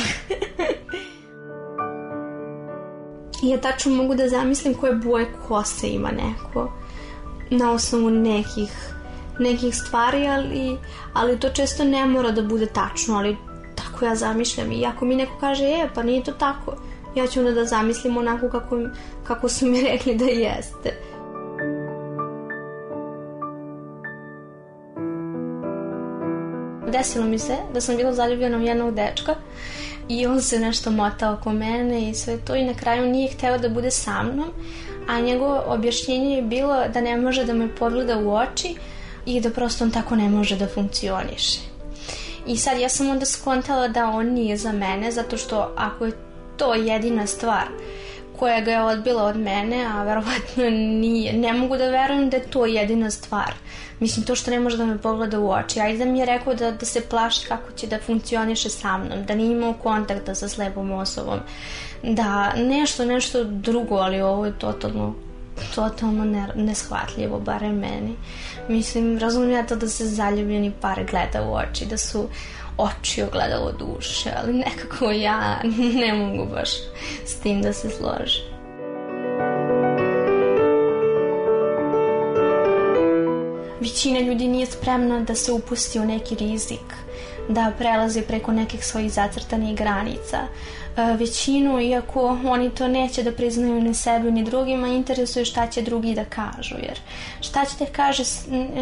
ja 3.50 3.60
tačno 3.60 3.94
mogu 3.94 4.14
da 4.14 4.28
zamislim 4.28 4.74
koje 4.74 4.94
boje 4.94 5.26
kose 5.48 5.88
ima 5.88 6.10
neko 6.10 6.72
na 7.50 7.72
osnovu 7.72 8.10
nekih 8.10 8.93
nekih 9.38 9.76
stvari, 9.76 10.26
ali, 10.26 10.78
ali 11.12 11.40
to 11.40 11.48
često 11.48 11.84
ne 11.84 12.06
mora 12.06 12.30
da 12.30 12.42
bude 12.42 12.66
tačno, 12.66 13.16
ali 13.16 13.36
tako 13.74 14.04
ja 14.04 14.14
zamišljam 14.14 14.72
i 14.72 14.86
ako 14.86 15.04
mi 15.04 15.16
neko 15.16 15.32
kaže, 15.40 15.64
e, 15.64 15.88
pa 15.94 16.02
nije 16.02 16.24
to 16.24 16.32
tako, 16.32 16.76
ja 17.14 17.26
ću 17.26 17.40
onda 17.40 17.52
da 17.52 17.64
zamislim 17.64 18.16
onako 18.16 18.48
kako, 18.48 18.78
kako 19.24 19.48
su 19.48 19.66
mi 19.66 19.80
rekli 19.90 20.14
da 20.14 20.24
jeste. 20.24 21.00
Desilo 26.92 27.24
mi 27.24 27.38
se 27.38 27.56
da 27.74 27.80
sam 27.80 27.96
bila 27.96 28.12
zaljubljena 28.12 28.58
u 28.58 28.62
jednog 28.62 28.94
dečka 28.94 29.34
i 30.08 30.26
on 30.26 30.40
se 30.40 30.58
nešto 30.58 30.90
motao 30.90 31.34
oko 31.34 31.52
mene 31.52 32.10
i 32.10 32.14
sve 32.14 32.36
to 32.36 32.54
i 32.54 32.64
na 32.64 32.74
kraju 32.74 33.06
nije 33.06 33.32
hteo 33.32 33.58
da 33.58 33.68
bude 33.68 33.90
sa 33.90 34.22
mnom, 34.22 34.48
a 35.08 35.20
njegovo 35.20 35.62
objašnjenje 35.66 36.36
je 36.36 36.42
bilo 36.42 36.88
da 36.94 37.00
ne 37.00 37.16
može 37.16 37.44
da 37.44 37.54
me 37.54 37.74
pogleda 37.76 38.18
u 38.18 38.34
oči 38.34 38.74
i 39.26 39.40
da 39.40 39.50
prosto 39.50 39.84
on 39.84 39.90
tako 39.90 40.16
ne 40.16 40.28
može 40.28 40.56
da 40.56 40.66
funkcioniše. 40.66 41.60
I 42.46 42.56
sad 42.56 42.78
ja 42.78 42.88
sam 42.88 43.10
onda 43.10 43.26
skontala 43.26 43.88
da 43.88 44.10
on 44.10 44.26
nije 44.26 44.56
za 44.56 44.72
mene, 44.72 45.12
zato 45.12 45.36
što 45.36 45.74
ako 45.76 46.06
je 46.06 46.12
to 46.56 46.74
jedina 46.74 47.26
stvar 47.26 47.64
koja 48.38 48.60
ga 48.60 48.70
je 48.70 48.82
odbila 48.82 49.22
od 49.22 49.36
mene, 49.36 49.86
a 49.86 50.02
verovatno 50.02 50.70
nije. 50.70 51.32
Ne 51.32 51.52
mogu 51.52 51.76
da 51.76 51.88
verujem 51.88 52.30
da 52.30 52.36
je 52.36 52.50
to 52.50 52.66
jedina 52.66 53.10
stvar. 53.10 53.54
Mislim, 54.00 54.26
to 54.26 54.34
što 54.34 54.50
ne 54.50 54.60
može 54.60 54.76
da 54.76 54.86
me 54.86 54.98
pogleda 54.98 55.40
u 55.40 55.50
oči. 55.50 55.80
Ajde 55.80 56.04
da 56.04 56.10
mi 56.10 56.18
je 56.18 56.26
rekao 56.26 56.54
da, 56.54 56.70
da 56.70 56.86
se 56.86 57.00
plaši 57.00 57.46
kako 57.48 57.72
će 57.72 57.86
da 57.86 57.98
funkcioniše 58.06 58.70
sa 58.70 58.98
mnom, 58.98 59.24
da 59.26 59.34
nije 59.34 59.52
imao 59.52 59.72
kontakta 59.72 60.34
sa 60.34 60.48
slepom 60.48 60.92
osobom, 60.92 61.38
da 62.02 62.52
nešto, 62.56 63.04
nešto 63.04 63.44
drugo, 63.44 63.94
ali 63.94 64.20
ovo 64.20 64.46
je 64.46 64.58
totalno 64.58 65.14
totalno 65.74 66.24
ne, 66.24 66.48
neshvatljivo, 66.54 67.40
barem 67.40 67.74
meni. 67.74 68.16
Mislim, 68.68 69.18
razumijem 69.18 69.52
ja 69.52 69.66
to 69.66 69.76
da 69.76 69.88
se 69.88 70.06
zaljubljeni 70.06 70.72
par 70.80 71.04
gleda 71.10 71.42
u 71.42 71.54
oči, 71.54 71.86
da 71.86 71.96
su 71.96 72.28
oči 72.78 73.22
ogledalo 73.22 73.72
duše, 73.72 74.30
ali 74.42 74.52
nekako 74.52 75.10
ja 75.10 75.60
ne 76.00 76.14
mogu 76.14 76.50
baš 76.54 76.70
s 77.26 77.34
tim 77.34 77.62
da 77.62 77.72
se 77.72 77.90
složim. 77.90 78.54
Većina 83.80 84.20
ljudi 84.20 84.48
nije 84.48 84.66
spremna 84.66 85.20
da 85.20 85.34
se 85.34 85.52
upusti 85.52 85.98
u 85.98 86.04
neki 86.04 86.34
rizik, 86.34 87.03
da 87.48 87.72
prelazi 87.78 88.22
preko 88.22 88.52
nekih 88.52 88.86
svojih 88.86 89.12
zacrtanih 89.12 89.76
granica, 89.76 90.38
E, 90.96 91.16
većinu, 91.16 91.80
iako 91.80 92.38
oni 92.44 92.70
to 92.70 92.88
neće 92.88 93.22
da 93.22 93.32
priznaju 93.32 93.82
ni 93.82 93.94
sebi 93.94 94.30
ni 94.30 94.44
drugima, 94.44 94.88
interesuje 94.88 95.44
šta 95.44 95.66
će 95.66 95.82
drugi 95.82 96.14
da 96.14 96.24
kažu, 96.24 96.74
jer 96.82 97.00
šta 97.40 97.64
će 97.64 97.84
da 97.84 97.86
kaže, 97.92 98.24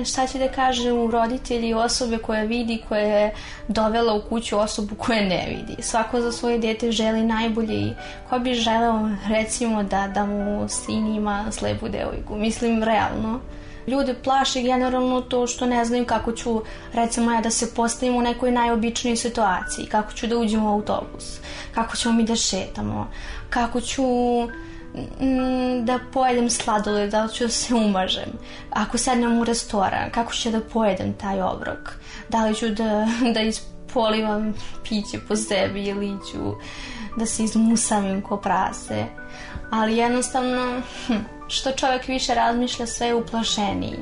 šta 0.04 0.26
će 0.26 0.38
da 0.38 0.48
kaže 0.48 0.92
u 0.92 1.10
roditelji 1.10 1.74
osobe 1.74 2.18
koja 2.18 2.42
vidi, 2.42 2.82
koja 2.88 3.00
je 3.00 3.34
dovela 3.68 4.14
u 4.14 4.22
kuću 4.28 4.58
osobu 4.58 4.94
koja 4.94 5.20
ne 5.20 5.46
vidi. 5.48 5.82
Svako 5.82 6.20
za 6.20 6.32
svoje 6.32 6.58
dete 6.58 6.92
želi 6.92 7.22
najbolje 7.22 7.74
i 7.74 7.92
ko 8.30 8.38
bi 8.38 8.54
želeo 8.54 9.10
recimo 9.28 9.82
da, 9.82 10.08
da 10.08 10.26
mu 10.26 10.68
sin 10.68 11.14
ima 11.14 11.44
slepu 11.50 11.88
devojku. 11.88 12.36
Mislim, 12.36 12.82
realno 12.82 13.40
ljude 13.86 14.14
plaši 14.14 14.62
generalno 14.62 15.20
to 15.20 15.46
što 15.46 15.66
ne 15.66 15.84
znaju 15.84 16.06
kako 16.06 16.32
ću, 16.32 16.62
recimo 16.92 17.32
ja, 17.32 17.40
da 17.40 17.50
se 17.50 17.74
postavim 17.74 18.16
u 18.16 18.22
nekoj 18.22 18.52
najobičnijoj 18.52 19.16
situaciji, 19.16 19.86
kako 19.86 20.12
ću 20.12 20.26
da 20.26 20.38
uđem 20.38 20.64
u 20.64 20.72
autobus, 20.72 21.38
kako 21.74 21.96
ćemo 21.96 22.14
mi 22.14 22.24
da 22.24 22.36
šetamo, 22.36 23.10
kako 23.50 23.80
ću 23.80 24.02
mm, 25.20 25.84
da 25.84 25.98
pojedem 26.12 26.50
sladoled, 26.50 27.10
da 27.10 27.24
li 27.24 27.32
ću 27.32 27.44
da 27.44 27.50
se 27.50 27.74
umažem, 27.74 28.32
ako 28.70 28.98
sednem 28.98 29.38
u 29.38 29.44
restoran, 29.44 30.10
kako 30.10 30.32
ću 30.32 30.50
da 30.50 30.60
pojedem 30.60 31.12
taj 31.12 31.42
obrok, 31.42 31.92
da 32.28 32.44
li 32.44 32.54
ću 32.54 32.68
da, 32.68 33.08
da 33.34 33.40
ispolivam 33.40 34.54
piće 34.88 35.18
po 35.28 35.36
sebi 35.36 35.84
ili 35.84 36.08
ću 36.32 36.38
da 37.16 37.26
se 37.26 37.44
izmusamim 37.44 38.22
ko 38.22 38.36
prase, 38.36 39.04
ali 39.70 39.96
jednostavno, 39.96 40.80
hm, 41.06 41.14
što 41.52 41.72
čovjek 41.72 42.08
više 42.08 42.34
razmišlja 42.34 42.86
sve 42.86 43.06
je 43.06 43.14
uplašeniji. 43.14 43.98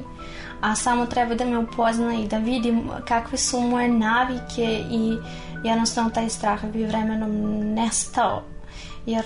A 0.61 0.75
samo 0.75 1.07
treba 1.07 1.35
da 1.35 1.45
me 1.45 1.59
upozna 1.59 2.15
i 2.15 2.29
da 2.29 2.39
vidim 2.39 2.91
kakve 3.09 3.39
su 3.39 3.61
moje 3.61 3.89
navike 3.89 4.85
i 4.91 5.17
jednostavno 5.65 6.11
taj 6.11 6.29
strah 6.29 6.65
bi 6.65 6.85
vremenom 6.85 7.31
nestao. 7.75 8.43
Jer 9.07 9.25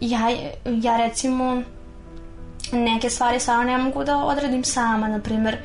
ja, 0.00 0.20
ja 0.64 0.96
recimo 0.96 1.62
neke 2.72 3.10
stvari 3.10 3.40
stvarno 3.40 3.64
ne 3.64 3.78
mogu 3.78 4.04
da 4.04 4.16
odradim 4.16 4.64
sama. 4.64 5.08
Na 5.08 5.20
primjer 5.20 5.56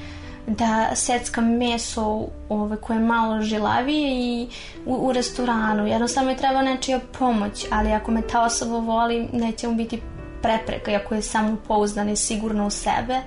da 0.48 0.96
seckam 0.96 1.58
meso 1.58 2.28
ove, 2.50 2.78
koje 2.78 2.98
je 2.98 3.04
malo 3.04 3.42
žilavije 3.42 4.10
i 4.12 4.48
u, 4.86 4.94
u 4.94 5.12
restoranu. 5.12 5.88
Jednostavno 5.88 6.32
mi 6.32 6.38
treba 6.38 6.62
nečija 6.62 7.00
pomoć 7.20 7.66
ali 7.72 7.92
ako 7.92 8.12
me 8.12 8.22
ta 8.22 8.42
osoba 8.42 8.80
voli 8.80 9.28
neće 9.34 9.68
mu 9.68 9.76
biti 9.76 10.02
prepreka, 10.42 10.92
iako 10.92 11.16
je 11.16 11.22
samo 11.22 11.58
pouzdan 11.68 12.10
i 12.10 12.16
sigurno 12.16 12.68
u 12.68 12.70
sebe, 12.70 13.22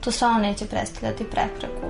to 0.00 0.10
stvarno 0.10 0.38
neće 0.38 0.66
predstavljati 0.66 1.24
prepreku. 1.24 1.86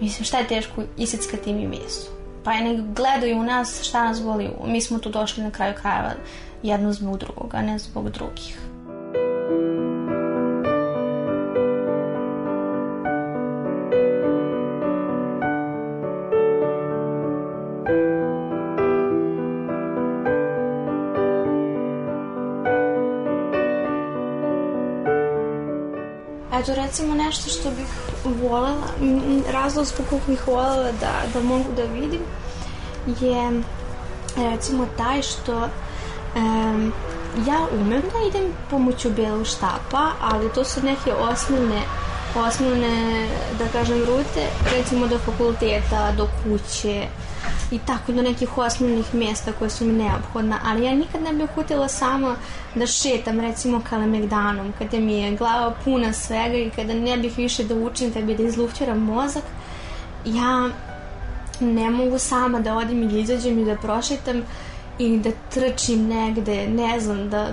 Mislim, 0.00 0.24
šta 0.24 0.38
je 0.38 0.46
teško 0.46 0.82
isickati 0.96 1.52
mi 1.52 1.66
meso? 1.66 2.10
Pa 2.44 2.52
je 2.52 2.64
nek 2.64 2.80
gledaju 2.96 3.38
u 3.38 3.42
nas 3.42 3.82
šta 3.82 4.04
nas 4.04 4.22
boli. 4.22 4.50
Mi 4.64 4.80
smo 4.80 4.98
tu 4.98 5.10
došli 5.10 5.42
na 5.42 5.50
kraju 5.50 5.74
krajeva 5.80 6.12
jedno 6.62 6.92
zbog 6.92 7.18
drugog, 7.18 7.54
a 7.54 7.62
ne 7.62 7.78
zbog 7.78 8.10
drugih. 8.10 8.58
Eto, 26.60 26.74
recimo 26.74 27.14
nešto 27.14 27.50
što 27.50 27.70
bih 27.70 27.86
volela, 28.24 28.86
razlog 29.52 29.86
zbog 29.86 30.06
kog 30.10 30.20
bih 30.26 30.46
volela 30.46 30.92
da, 31.00 31.12
da 31.34 31.40
mogu 31.42 31.72
da 31.76 31.82
vidim 31.82 32.20
je 33.20 33.62
recimo 34.36 34.86
taj 34.96 35.22
što 35.22 35.68
um, 36.36 36.92
ja 37.46 37.66
umem 37.80 38.02
da 38.02 38.28
idem 38.28 38.52
pomoću 38.70 39.10
belog 39.10 39.46
štapa, 39.46 40.10
ali 40.20 40.52
to 40.52 40.64
su 40.64 40.80
neke 40.82 41.12
osnovne 41.12 41.82
osnovne, 42.36 43.28
da 43.58 43.68
kažem, 43.72 43.98
rute, 43.98 44.46
recimo 44.76 45.06
do 45.06 45.18
fakulteta, 45.18 46.12
do 46.16 46.28
kuće, 46.42 47.06
i 47.70 47.78
tako 47.78 48.12
do 48.12 48.22
nekih 48.22 48.58
osnovnih 48.58 49.14
mjesta 49.14 49.52
koje 49.52 49.70
su 49.70 49.84
mi 49.84 49.92
neophodna, 49.92 50.58
ali 50.64 50.84
ja 50.84 50.94
nikad 50.94 51.22
ne 51.22 51.32
bih 51.32 51.48
hutila 51.54 51.88
samo 51.88 52.34
da 52.74 52.86
šetam 52.86 53.40
recimo 53.40 53.82
Kalemegdanom, 53.90 54.72
kada 54.78 54.98
mi 54.98 55.14
je 55.14 55.36
glava 55.36 55.74
puna 55.84 56.12
svega 56.12 56.56
i 56.56 56.70
kada 56.70 56.94
ne 56.94 57.16
bih 57.16 57.36
više 57.36 57.64
da 57.64 57.74
učim, 57.74 58.12
kada 58.12 58.26
bi 58.26 58.34
da 58.34 58.42
izlufćeram 58.42 58.98
mozak, 58.98 59.44
ja 60.24 60.68
ne 61.60 61.90
mogu 61.90 62.18
sama 62.18 62.60
da 62.60 62.76
odim 62.76 63.02
i 63.02 63.08
da 63.08 63.18
izađem 63.18 63.58
i 63.58 63.64
da 63.64 63.76
prošetam 63.76 64.42
i 64.98 65.18
da 65.18 65.30
trčim 65.50 66.06
negde, 66.06 66.66
ne 66.66 67.00
znam, 67.00 67.30
da, 67.30 67.52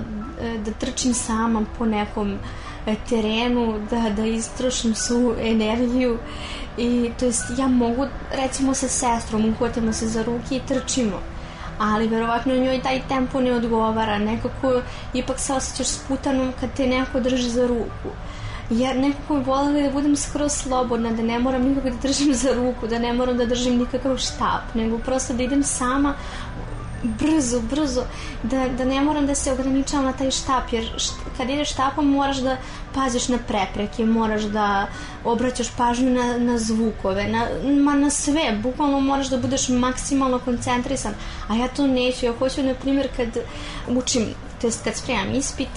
da 0.65 0.71
trčim 0.71 1.13
sama 1.13 1.61
po 1.77 1.85
nekom 1.85 2.37
terenu, 3.09 3.79
da, 3.89 4.09
da 4.09 4.25
istrošim 4.25 4.95
svu 4.95 5.35
energiju 5.39 6.17
I 6.77 7.11
to 7.19 7.25
jest 7.25 7.43
ja 7.57 7.67
mogu 7.67 8.05
recimo 8.31 8.73
sa 8.73 8.87
sestrom 8.87 9.45
uhvatimo 9.45 9.93
se 9.93 10.07
za 10.07 10.23
ruke 10.23 10.55
i 10.55 10.61
trčimo 10.67 11.21
ali 11.79 12.07
verovatno 12.07 12.55
njoj 12.55 12.81
taj 12.81 13.01
tempo 13.07 13.41
ne 13.41 13.53
odgovara 13.53 14.17
nekako 14.17 14.81
ipak 15.13 15.39
se 15.39 15.53
osjećaš 15.53 15.87
sputanom 15.87 16.53
kad 16.59 16.73
te 16.73 16.87
neko 16.87 17.19
drži 17.19 17.49
za 17.49 17.67
ruku. 17.67 18.09
Ja 18.69 18.93
nekako 18.93 19.35
voljela 19.35 19.81
da 19.81 19.93
budem 19.93 20.15
skroz 20.15 20.51
slobodna, 20.51 21.11
da 21.11 21.23
ne 21.23 21.39
moram 21.39 21.63
nikako 21.63 21.89
da 21.89 21.95
držim 21.95 22.33
za 22.33 22.53
ruku, 22.53 22.87
da 22.87 22.99
ne 22.99 23.13
moram 23.13 23.37
da 23.37 23.45
držim 23.45 23.77
nikakav 23.77 24.17
štap, 24.17 24.75
nego 24.75 24.97
prosto 24.97 25.33
da 25.33 25.43
idem 25.43 25.63
sama 25.63 26.13
brzo, 27.05 27.61
brzo, 27.61 28.03
da, 28.43 28.67
da 28.67 28.85
ne 28.85 29.01
moram 29.01 29.25
da 29.27 29.35
se 29.35 29.51
ograničavam 29.51 30.05
na 30.05 30.13
taj 30.13 30.31
štap, 30.31 30.71
jer 30.71 30.85
št, 30.97 31.13
kad 31.37 31.49
ideš 31.49 31.71
štapom 31.71 32.11
moraš 32.11 32.37
da 32.37 32.57
paziš 32.93 33.27
na 33.27 33.37
prepreke, 33.37 34.05
moraš 34.05 34.41
da 34.41 34.87
obraćaš 35.23 35.71
pažnju 35.77 36.09
na, 36.09 36.37
na 36.37 36.57
zvukove, 36.57 37.27
na, 37.27 37.47
ma 37.83 37.95
na 37.95 38.09
sve, 38.09 38.59
bukvalno 38.63 38.99
moraš 38.99 39.27
da 39.27 39.37
budeš 39.37 39.69
maksimalno 39.69 40.39
koncentrisan, 40.39 41.13
a 41.47 41.55
ja 41.55 41.67
to 41.67 41.87
neću, 41.87 42.25
ja 42.25 42.33
hoću, 42.39 42.63
na 42.63 42.73
primjer, 42.73 43.09
kad 43.17 43.27
učim, 43.87 44.25
to 44.61 44.67
jest 44.67 44.83
kad 44.83 44.95
spremam 44.95 45.35
ispit, 45.35 45.69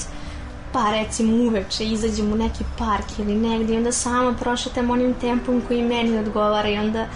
pa 0.72 0.90
recimo 0.90 1.36
uveče 1.36 1.84
izađem 1.84 2.32
u 2.32 2.36
neki 2.36 2.64
park 2.78 3.18
ili 3.18 3.34
negdje 3.34 3.74
i 3.74 3.78
onda 3.78 3.92
sama 3.92 4.32
prošetam 4.32 4.90
onim 4.90 5.14
tempom 5.14 5.62
koji 5.68 5.82
meni 5.82 6.18
odgovara 6.18 6.68
i 6.68 6.78
onda, 6.78 7.06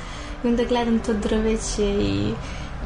i 0.44 0.48
onda 0.48 0.64
gledam 0.64 0.98
to 0.98 1.12
drveće 1.12 1.84
i 1.84 2.32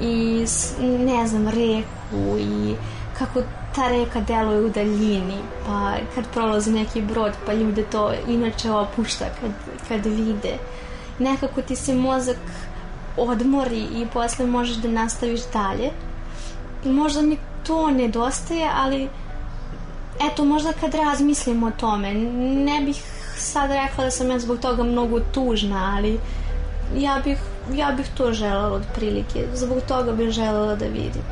i 0.00 0.44
ne 0.80 1.26
znam 1.26 1.48
reku 1.48 2.38
i 2.38 2.74
kako 3.18 3.42
ta 3.74 3.88
reka 3.88 4.20
deluje 4.20 4.60
u 4.60 4.68
daljini 4.68 5.38
pa 5.66 5.92
kad 6.14 6.24
prolazi 6.34 6.70
neki 6.70 7.02
brod 7.02 7.32
pa 7.46 7.52
ljude 7.52 7.82
to 7.82 8.12
inače 8.28 8.70
opušta 8.70 9.24
kad, 9.40 9.50
kad 9.88 10.06
vide. 10.06 10.58
Nekako 11.18 11.62
ti 11.62 11.76
se 11.76 11.94
mozak 11.94 12.36
odmori 13.16 13.78
i 13.78 14.06
posle 14.12 14.46
možeš 14.46 14.76
da 14.76 14.88
nastaviš 14.88 15.40
dalje. 15.52 15.90
Možda 16.84 17.22
mi 17.22 17.38
to 17.66 17.90
nedostaje 17.90 18.70
ali 18.76 19.08
eto 20.32 20.44
možda 20.44 20.72
kad 20.72 20.94
razmislim 20.94 21.62
o 21.62 21.70
tome 21.70 22.14
ne 22.14 22.80
bih 22.80 23.02
sad 23.36 23.70
rekla 23.70 24.04
da 24.04 24.10
sam 24.10 24.30
ja 24.30 24.38
zbog 24.38 24.58
toga 24.58 24.82
mnogo 24.82 25.20
tužna 25.20 25.92
ali 25.96 26.18
ja 26.96 27.20
bih, 27.24 27.38
ja 27.74 27.92
bih 27.96 28.06
to 28.16 28.32
želela 28.32 28.72
od 28.72 28.82
prilike. 28.94 29.46
Zbog 29.54 29.78
toga 29.88 30.12
bih 30.12 30.30
želela 30.30 30.74
da 30.74 30.86
vidim. 30.86 31.22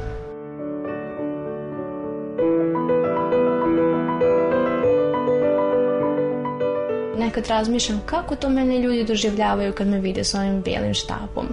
Nekad 7.19 7.47
razmišljam 7.47 8.01
kako 8.07 8.37
to 8.37 8.49
mene 8.49 8.79
ljudi 8.79 9.05
doživljavaju 9.05 9.73
kad 9.73 9.87
me 9.87 10.01
vide 10.01 10.25
s 10.25 10.35
ovim 10.35 10.63
belim 10.63 10.95
štapom. 10.95 11.47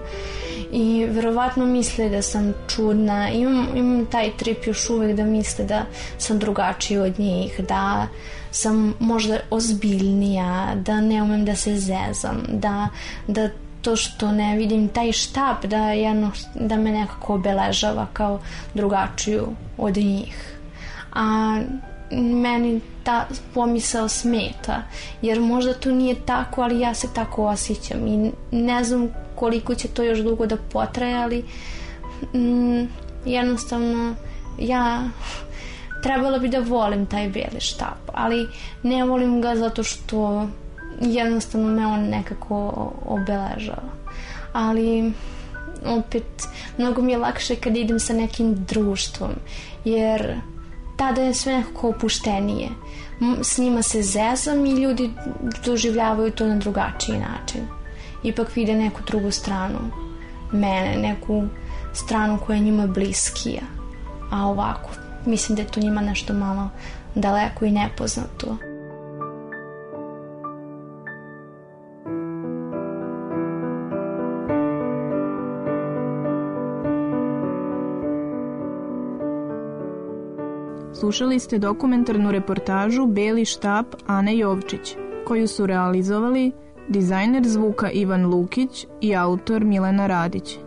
I 0.72 1.06
verovatno 1.06 1.65
misle 1.65 2.10
da 2.10 2.22
sam 2.22 2.54
čudna. 2.67 3.30
Imam, 3.30 3.67
imam 3.76 4.06
taj 4.06 4.32
trip 4.38 4.67
još 4.67 4.89
uvek 4.89 5.15
da 5.15 5.24
misle 5.24 5.65
da 5.65 5.86
sam 6.17 6.39
drugačija 6.39 7.04
od 7.04 7.20
njih, 7.20 7.62
da 7.67 8.08
sam 8.52 8.94
možda 9.00 9.39
ozbiljnija, 9.50 10.76
da 10.76 11.02
ne 11.02 11.24
umem 11.24 11.46
da 11.46 11.56
se 11.56 11.76
zezam, 11.76 12.44
da, 12.50 12.88
da 13.28 13.50
to 13.82 13.96
što 13.96 14.32
ne 14.32 14.56
vidim 14.58 14.88
taj 14.88 15.12
štap 15.12 15.65
da, 15.65 15.91
jedno, 15.91 16.32
da 16.56 16.76
me 16.76 16.91
nekako 16.91 17.36
obeležava 17.36 18.08
kao 18.13 18.39
drugačiju 18.74 19.48
od 19.78 19.98
njih. 19.98 20.58
A 21.13 21.58
meni 22.12 22.82
ta 23.04 23.28
pomisao 23.54 24.08
smeta, 24.08 24.84
jer 25.22 25.39
možda 25.39 25.74
to 25.74 25.91
nije 25.91 26.15
tako, 26.26 26.62
ali 26.62 26.80
ja 26.80 26.94
se 26.94 27.08
tako 27.13 27.46
osjećam 27.46 28.08
i 28.08 28.32
ne 28.52 28.84
znam 28.84 29.08
koliko 29.36 29.76
će 29.76 29.88
to 29.88 30.04
još 30.04 30.20
dugo 30.20 30.46
da 30.46 30.58
potraje, 30.58 31.15
ali 31.15 31.46
mm, 32.34 32.88
jednostavno 33.26 34.15
ja 34.60 35.04
trebala 36.04 36.39
bi 36.39 36.50
da 36.50 36.60
volim 36.60 37.06
taj 37.06 37.30
beli 37.30 37.60
štap, 37.60 38.10
ali 38.13 38.48
ne 38.84 39.06
volim 39.06 39.41
ga 39.41 39.56
zato 39.56 39.84
što 39.84 40.48
jednostavno 41.02 41.68
me 41.68 41.88
on 41.88 42.00
nekako 42.00 42.92
obeležava. 43.06 43.92
Ali 44.54 45.14
opet 45.86 46.48
mnogo 46.78 47.02
mi 47.02 47.12
je 47.12 47.18
lakše 47.18 47.56
kad 47.56 47.78
idem 47.78 48.00
sa 48.00 48.14
nekim 48.14 48.66
društvom 48.66 49.32
jer 49.86 50.36
tada 50.98 51.22
je 51.22 51.34
sve 51.34 51.54
nekako 51.54 51.90
opuštenije. 51.90 52.70
S 53.42 53.58
njima 53.58 53.82
se 53.82 54.02
zezam 54.02 54.66
i 54.66 54.72
ljudi 54.72 55.12
doživljavaju 55.66 56.32
to 56.32 56.48
na 56.48 56.56
drugačiji 56.56 57.18
način. 57.18 57.62
Ipak 58.24 58.56
vide 58.56 58.76
neku 58.76 59.02
drugu 59.08 59.32
stranu 59.32 59.80
mene, 60.52 60.98
neku 60.98 61.44
stranu 61.94 62.40
koja 62.46 62.56
je 62.56 62.62
njima 62.64 62.88
bliskija. 62.88 63.62
A 64.32 64.46
ovako 64.46 64.90
mislim 65.26 65.56
da 65.56 65.62
je 65.62 65.68
to 65.68 65.80
njima 65.80 66.02
nešto 66.02 66.34
malo 66.34 66.70
daleko 67.16 67.66
i 67.66 67.72
nepoznato 67.72 68.58
Slušali 80.93 81.39
ste 81.39 81.58
dokumentarnu 81.58 82.32
reportažu 82.32 83.06
Beli 83.06 83.45
štap 83.45 83.86
Ane 84.08 84.38
Jovčić, 84.38 84.95
koju 85.27 85.47
su 85.47 85.65
realizovali 85.65 86.51
dizajner 86.88 87.47
zvuka 87.47 87.91
Ivan 87.91 88.25
Lukić 88.25 88.88
i 89.01 89.15
autor 89.15 89.63
Milena 89.63 90.08
Radić. 90.08 90.60